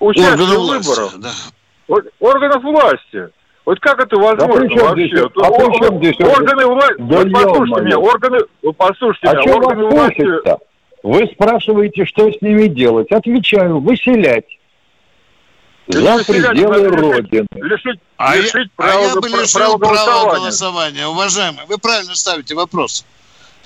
участие 0.00 0.36
в 0.36 0.66
выборах. 0.66 1.14
Да. 1.18 1.98
Органов 2.18 2.62
власти. 2.62 3.28
Вот 3.66 3.78
как 3.80 4.02
это 4.02 4.16
возможно 4.16 4.74
да 4.74 4.84
вообще? 4.84 5.06
Здесь, 5.08 5.20
а 5.20 5.50
при 5.50 5.78
чем 5.78 5.98
здесь 5.98 6.20
органы 6.20 6.64
власти? 6.64 6.94
Да 6.98 7.16
вот 7.18 7.32
послушайте 7.32 7.80
меня, 7.82 7.98
органы, 7.98 8.38
вот 8.62 8.76
послушайте 8.78 9.28
а 9.28 9.34
меня, 9.34 9.54
органы 9.54 9.84
власти... 9.84 10.26
Вы 11.02 11.26
спрашиваете, 11.34 12.06
что 12.06 12.32
с 12.32 12.40
ними 12.40 12.68
делать? 12.68 13.12
Отвечаю, 13.12 13.80
выселять. 13.80 14.46
За 15.88 16.24
пределы 16.24 16.88
Родины. 16.88 17.46
Лишить, 17.54 18.00
а 18.16 18.34
лишить 18.34 18.54
я, 18.54 18.68
права, 18.74 18.98
а 18.98 19.02
я 19.02 19.14
бы 19.14 19.28
лишил 19.28 19.52
права 19.52 19.76
голосования. 19.76 20.40
голосования, 20.40 21.06
уважаемые. 21.06 21.66
Вы 21.68 21.76
правильно 21.76 22.14
ставите 22.14 22.54
вопрос. 22.54 23.04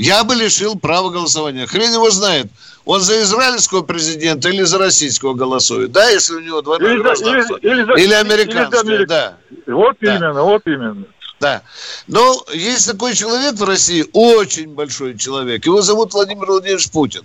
Я 0.01 0.25
бы 0.25 0.35
лишил 0.35 0.79
права 0.79 1.11
голосования. 1.11 1.67
Хрен 1.67 1.93
его 1.93 2.11
знает. 2.11 2.47
Он 2.87 3.01
за 3.01 3.21
израильского 3.23 3.83
президента 3.83 4.49
или 4.49 4.63
за 4.63 4.79
российского 4.79 5.35
голосует, 5.35 5.93
да, 5.93 6.09
если 6.09 6.35
у 6.35 6.41
него 6.41 6.63
двойное 6.63 6.95
или, 6.95 7.03
гражданство? 7.03 7.57
Или, 7.57 7.71
или, 7.71 7.83
или, 7.83 8.05
или 8.05 8.15
американское, 8.15 8.83
или 8.83 9.05
да. 9.05 9.37
Вот 9.67 9.97
да. 10.01 10.17
именно, 10.17 10.43
вот 10.43 10.63
именно. 10.65 11.05
Да. 11.39 11.63
Но 12.07 12.43
есть 12.53 12.87
такой 12.91 13.15
человек 13.15 13.55
в 13.57 13.65
России, 13.65 14.07
очень 14.13 14.75
большой 14.75 15.19
человек. 15.19 15.67
Его 15.67 15.83
зовут 15.83 16.15
Владимир 16.15 16.47
Владимирович 16.47 16.91
Путин. 16.91 17.23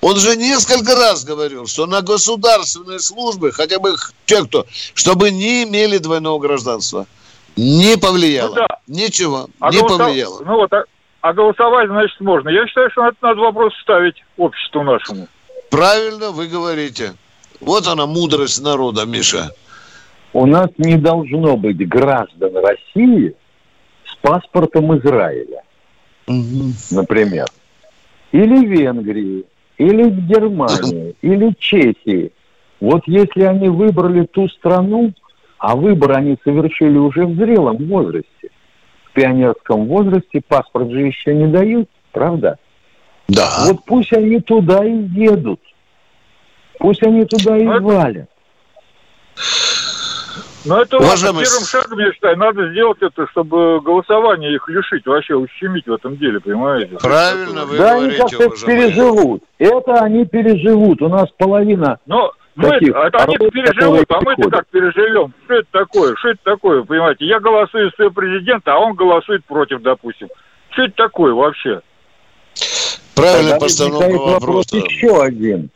Он 0.00 0.16
же 0.16 0.36
несколько 0.36 0.94
раз 0.94 1.24
говорил, 1.24 1.66
что 1.66 1.86
на 1.86 2.00
государственные 2.00 3.00
службы, 3.00 3.50
хотя 3.50 3.78
бы 3.78 3.96
те, 4.26 4.44
кто, 4.44 4.66
чтобы 4.94 5.30
не 5.30 5.64
имели 5.64 5.98
двойного 5.98 6.38
гражданства. 6.38 7.06
Не 7.56 7.96
повлияло. 7.96 8.48
Ну, 8.48 8.54
да. 8.54 8.66
Ничего. 8.86 9.48
А 9.60 9.70
не 9.70 9.80
повлияло. 9.80 10.42
Ну 10.44 10.56
вот, 10.56 10.72
а, 10.72 10.84
а 11.24 11.32
голосовать, 11.32 11.88
значит, 11.88 12.20
можно. 12.20 12.50
Я 12.50 12.66
считаю, 12.66 12.90
что 12.90 13.08
это 13.08 13.16
надо 13.22 13.40
вопрос 13.40 13.72
ставить 13.80 14.22
обществу 14.36 14.82
нашему. 14.82 15.26
Правильно 15.70 16.32
вы 16.32 16.48
говорите. 16.48 17.14
Вот 17.62 17.86
она 17.86 18.04
мудрость 18.04 18.62
народа, 18.62 19.06
Миша. 19.06 19.48
У 20.34 20.44
нас 20.44 20.68
не 20.76 20.98
должно 20.98 21.56
быть 21.56 21.78
граждан 21.88 22.54
России 22.58 23.34
с 24.04 24.14
паспортом 24.16 24.98
Израиля, 24.98 25.62
угу. 26.26 26.74
например. 26.90 27.46
Или 28.32 28.66
Венгрии, 28.66 29.46
или 29.78 30.10
Германии, 30.10 31.16
или 31.22 31.54
Чехии. 31.58 32.32
Вот 32.80 33.00
если 33.06 33.44
они 33.44 33.70
выбрали 33.70 34.26
ту 34.26 34.46
страну, 34.50 35.14
а 35.56 35.74
выбор 35.74 36.18
они 36.18 36.36
совершили 36.44 36.98
уже 36.98 37.24
в 37.24 37.34
зрелом 37.36 37.78
возрасте, 37.88 38.50
пионерском 39.14 39.86
возрасте, 39.86 40.42
паспорт 40.46 40.90
же 40.90 41.00
еще 41.00 41.34
не 41.34 41.46
дают, 41.46 41.88
правда? 42.12 42.58
Да. 43.28 43.64
Вот 43.66 43.84
пусть 43.86 44.12
они 44.12 44.40
туда 44.40 44.84
и 44.84 44.92
едут. 44.92 45.60
Пусть 46.78 47.02
они 47.02 47.24
туда 47.24 47.56
и 47.56 47.66
валят. 47.66 48.28
Но 50.66 50.80
это 50.80 50.96
Уважаемый... 50.96 51.44
первым 51.44 51.64
шагом, 51.64 51.98
я 51.98 52.12
считаю, 52.12 52.38
надо 52.38 52.70
сделать 52.70 52.98
это, 53.02 53.26
чтобы 53.28 53.80
голосование 53.82 54.54
их 54.54 54.66
лишить, 54.68 55.04
вообще 55.04 55.34
ущемить 55.34 55.86
в 55.86 55.92
этом 55.92 56.16
деле, 56.16 56.40
понимаете? 56.40 56.96
Правильно 57.02 57.66
вы 57.66 57.76
да, 57.76 57.96
говорите, 57.96 58.22
они 58.22 58.30
как-то 58.30 58.66
переживут. 58.66 59.42
Это 59.58 59.94
они 59.96 60.24
переживут. 60.24 61.02
У 61.02 61.08
нас 61.08 61.28
половина 61.36 61.98
Но 62.06 62.32
мы, 62.56 62.68
это 62.68 63.18
они 63.24 63.36
переживут, 63.36 64.06
а 64.10 64.20
мы-то 64.20 64.50
как 64.50 64.66
переживем? 64.68 65.32
Что 65.44 65.54
это 65.54 65.68
такое? 65.72 66.14
Что 66.16 66.30
это 66.30 66.40
такое, 66.44 66.82
понимаете? 66.84 67.26
Я 67.26 67.40
голосую 67.40 67.90
за 67.98 68.10
президента, 68.10 68.74
а 68.74 68.78
он 68.78 68.94
голосует 68.94 69.44
против, 69.44 69.82
допустим. 69.82 70.28
Что 70.70 70.84
это 70.84 70.94
такое 70.94 71.34
вообще? 71.34 71.80
Правильно 73.14 73.58
постановка 73.58 74.08
вопроса. 74.08 74.32
Вопрос 74.32 74.72
еще 74.72 75.22
один. 75.22 75.70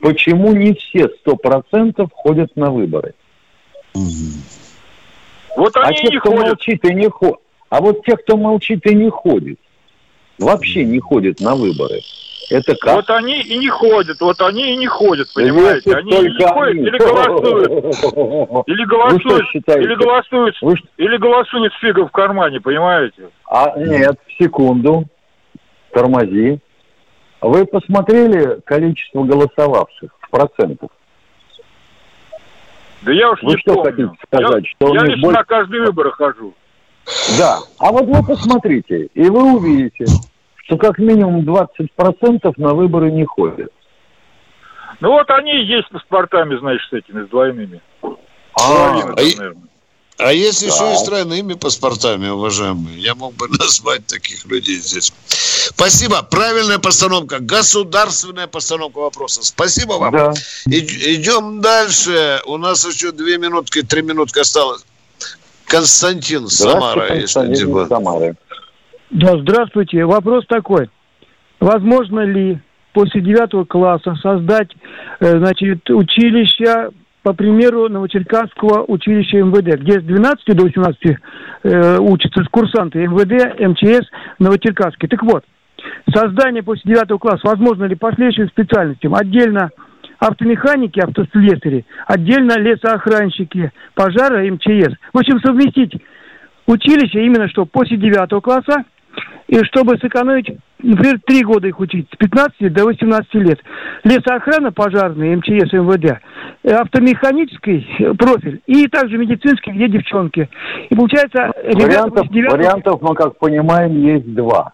Почему 0.00 0.52
не 0.54 0.74
все 0.74 1.08
сто 1.20 1.36
процентов 1.36 2.10
ходят 2.12 2.54
на 2.56 2.70
выборы? 2.70 3.14
Вот 5.56 5.76
а 5.76 5.80
они 5.82 5.96
а 5.96 6.00
те, 6.00 6.08
не 6.08 6.18
кто 6.18 6.30
ходят. 6.30 6.46
молчит 6.46 6.84
и 6.84 6.94
не 6.94 7.08
ходит. 7.08 7.36
А 7.68 7.80
вот 7.80 8.04
те, 8.04 8.16
кто 8.16 8.36
молчит 8.36 8.84
и 8.86 8.94
не 8.94 9.10
ходит, 9.10 9.58
вообще 10.38 10.84
не 10.84 11.00
ходят 11.00 11.40
на 11.40 11.54
выборы. 11.54 12.00
Это 12.50 12.74
как? 12.74 12.96
Вот 12.96 13.10
они 13.10 13.40
и 13.40 13.58
не 13.58 13.68
ходят, 13.68 14.20
вот 14.20 14.40
они 14.40 14.72
и 14.72 14.76
не 14.76 14.86
ходят, 14.86 15.32
понимаете? 15.32 15.94
Они 15.94 16.10
и 16.10 16.30
не 16.30 16.46
ходят 16.46 16.74
или 16.74 16.98
голосуют. 16.98 17.68
Или 18.66 18.84
голосуют, 18.84 19.46
или 19.54 19.94
голосуют, 19.94 20.56
или 20.96 21.16
голосуют 21.16 21.72
с 21.74 21.78
фигом 21.78 22.08
в 22.08 22.12
кармане, 22.12 22.60
понимаете? 22.60 23.30
А 23.46 23.72
нет, 23.76 24.18
секунду, 24.38 25.04
тормози. 25.92 26.58
Вы 27.40 27.64
посмотрели 27.66 28.60
количество 28.64 29.22
голосовавших 29.22 30.10
в 30.20 30.30
процентах? 30.30 30.90
Да 33.02 33.12
я 33.12 33.30
уж 33.30 33.42
вы 33.42 33.52
не 33.52 33.58
что 33.58 33.74
помню. 33.74 33.90
хотите 33.90 34.26
сказать? 34.26 34.64
Я, 34.64 34.70
что 34.70 34.94
я 34.94 35.00
лишь 35.02 35.20
больше... 35.20 35.38
на 35.38 35.44
каждый 35.44 35.80
выбор 35.80 36.10
хожу. 36.10 36.54
Да. 37.38 37.58
А 37.78 37.92
вот 37.92 38.04
вы 38.06 38.22
посмотрите, 38.24 39.08
и 39.14 39.28
вы 39.28 39.54
увидите, 39.54 40.04
что 40.70 40.76
как 40.76 40.98
минимум 40.98 41.40
20% 41.40 42.52
на 42.58 42.74
выборы 42.74 43.10
не 43.10 43.24
ходят. 43.24 43.72
Ну 45.00 45.10
вот 45.10 45.28
они 45.30 45.50
и 45.50 45.66
есть 45.66 45.88
паспортами, 45.90 46.56
значит, 46.60 46.88
с 46.90 46.92
этими, 46.92 47.26
с 47.26 47.28
двойными. 47.28 47.80
А, 48.02 48.10
а, 48.54 49.14
а 50.18 50.32
есть 50.32 50.60
да. 50.60 50.66
еще 50.66 50.92
и 50.92 50.96
с 50.96 51.02
тройными 51.02 51.54
паспортами, 51.54 52.28
уважаемые. 52.28 52.98
Я 52.98 53.16
мог 53.16 53.34
бы 53.34 53.48
назвать 53.58 54.06
таких 54.06 54.44
людей 54.46 54.76
здесь. 54.76 55.12
Спасибо. 55.26 56.22
Правильная 56.22 56.78
постановка. 56.78 57.40
Государственная 57.40 58.46
постановка 58.46 58.98
вопроса. 58.98 59.44
Спасибо 59.44 59.94
вам. 59.94 60.12
Да. 60.12 60.32
И, 60.66 60.78
идем 61.16 61.60
дальше. 61.60 62.42
У 62.46 62.58
нас 62.58 62.86
еще 62.86 63.10
две 63.10 63.38
минутки, 63.38 63.82
три 63.82 64.02
минутки 64.02 64.38
осталось. 64.38 64.84
Константин 65.64 66.46
Самара. 66.48 67.08
Константин 67.08 67.88
Самара. 67.88 68.36
Да, 69.10 69.36
здравствуйте. 69.38 70.04
Вопрос 70.04 70.46
такой. 70.46 70.88
Возможно 71.58 72.20
ли 72.20 72.58
после 72.92 73.20
девятого 73.20 73.64
класса 73.64 74.14
создать 74.22 74.70
э, 75.18 75.38
значит, 75.38 75.90
училище 75.90 76.90
по 77.24 77.32
примеру 77.32 77.88
Новочеркасского 77.88 78.84
училища 78.86 79.38
МВД, 79.38 79.80
где 79.80 80.00
с 80.00 80.04
12 80.04 80.56
до 80.56 80.64
18 80.64 80.98
э, 81.64 81.98
учатся 81.98 82.44
курсанты 82.52 83.04
МВД, 83.06 83.58
МЧС, 83.60 84.06
Новочеркасский. 84.38 85.08
Так 85.08 85.24
вот, 85.24 85.44
создание 86.14 86.62
после 86.62 86.94
9 86.94 87.20
класса 87.20 87.40
возможно 87.42 87.86
ли 87.86 87.96
по 87.96 88.12
следующим 88.14 88.48
специальностям? 88.48 89.16
Отдельно 89.16 89.70
автомеханики, 90.20 91.00
автослесари, 91.00 91.84
отдельно 92.06 92.58
лесоохранщики, 92.58 93.72
пожары, 93.94 94.52
МЧС. 94.52 94.94
В 95.12 95.18
общем, 95.18 95.40
совместить 95.40 96.00
училище 96.66 97.24
именно 97.24 97.48
что 97.48 97.66
после 97.66 97.96
9 97.96 98.40
класса 98.40 98.84
и 99.50 99.64
чтобы 99.64 99.98
сэкономить, 99.98 100.56
например, 100.78 101.20
три 101.26 101.42
года 101.42 101.66
их 101.66 101.80
учить, 101.80 102.08
с 102.12 102.16
15 102.16 102.72
до 102.72 102.84
18 102.84 103.34
лет. 103.34 103.58
Лесоохрана 104.04 104.70
пожарная, 104.70 105.36
МЧС, 105.36 105.72
МВД, 105.72 106.20
автомеханический 106.64 108.14
профиль 108.14 108.60
и 108.66 108.86
также 108.86 109.18
медицинский, 109.18 109.72
где 109.72 109.88
девчонки. 109.88 110.48
И 110.88 110.94
получается... 110.94 111.52
Вариантов, 111.64 112.28
9... 112.28 112.52
вариантов, 112.52 113.02
мы 113.02 113.14
как 113.14 113.38
понимаем, 113.38 114.00
есть 114.00 114.32
два. 114.34 114.72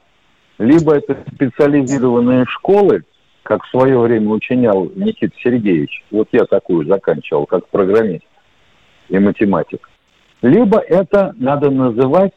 Либо 0.59 0.97
это 0.97 1.17
специализированные 1.35 2.45
школы, 2.47 3.05
как 3.43 3.65
в 3.65 3.71
свое 3.71 3.99
время 3.99 4.29
учинял 4.29 4.91
Никита 4.95 5.35
Сергеевич. 5.43 6.05
Вот 6.11 6.29
я 6.33 6.45
такую 6.45 6.87
заканчивал, 6.87 7.47
как 7.47 7.67
программист 7.69 8.25
и 9.09 9.19
математик. 9.19 9.89
Либо 10.43 10.79
это 10.81 11.35
надо 11.39 11.71
называть 11.71 12.35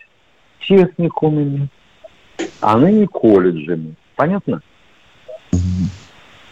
техникумами, 0.61 1.69
а 2.61 2.77
ныне 2.77 3.07
колледжами. 3.07 3.95
Понятно? 4.15 4.61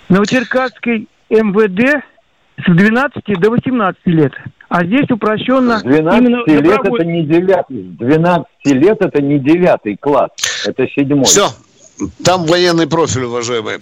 Новочеркасский 0.10 1.08
МВД 1.30 2.04
с 2.66 2.76
12 2.76 3.40
до 3.40 3.50
18 3.50 4.02
лет. 4.06 4.34
А 4.70 4.84
здесь 4.86 5.10
упрощенно... 5.10 5.80
С 5.80 5.84
12 5.84 6.22
именно 6.22 6.44
лет 6.46 6.80
это 6.84 7.06
не 7.06 7.24
9, 7.24 7.50
с 7.70 7.98
12 7.98 8.46
лет 8.66 8.98
это 9.02 9.22
не 9.22 9.40
9 9.40 10.00
класс, 10.00 10.32
это 10.66 10.88
седьмой. 10.88 11.26
Все, 11.26 11.50
там 12.24 12.46
военный 12.46 12.88
профиль, 12.88 13.24
уважаемый. 13.24 13.80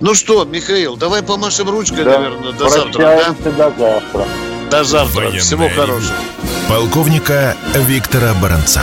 Ну 0.00 0.14
что, 0.14 0.44
Михаил, 0.44 0.96
давай 0.96 1.22
помашем 1.22 1.70
ручкой, 1.70 2.04
да. 2.04 2.18
наверное, 2.18 2.52
до 2.52 2.68
завтра. 2.68 3.00
Да? 3.00 3.34
до 3.44 3.72
завтра. 3.78 4.24
До 4.70 4.84
завтра. 4.84 5.20
Военное 5.20 5.40
Всего 5.40 5.68
хорошего. 5.68 6.16
Полковника 6.68 7.54
Виктора 7.74 8.34
Баранца. 8.42 8.82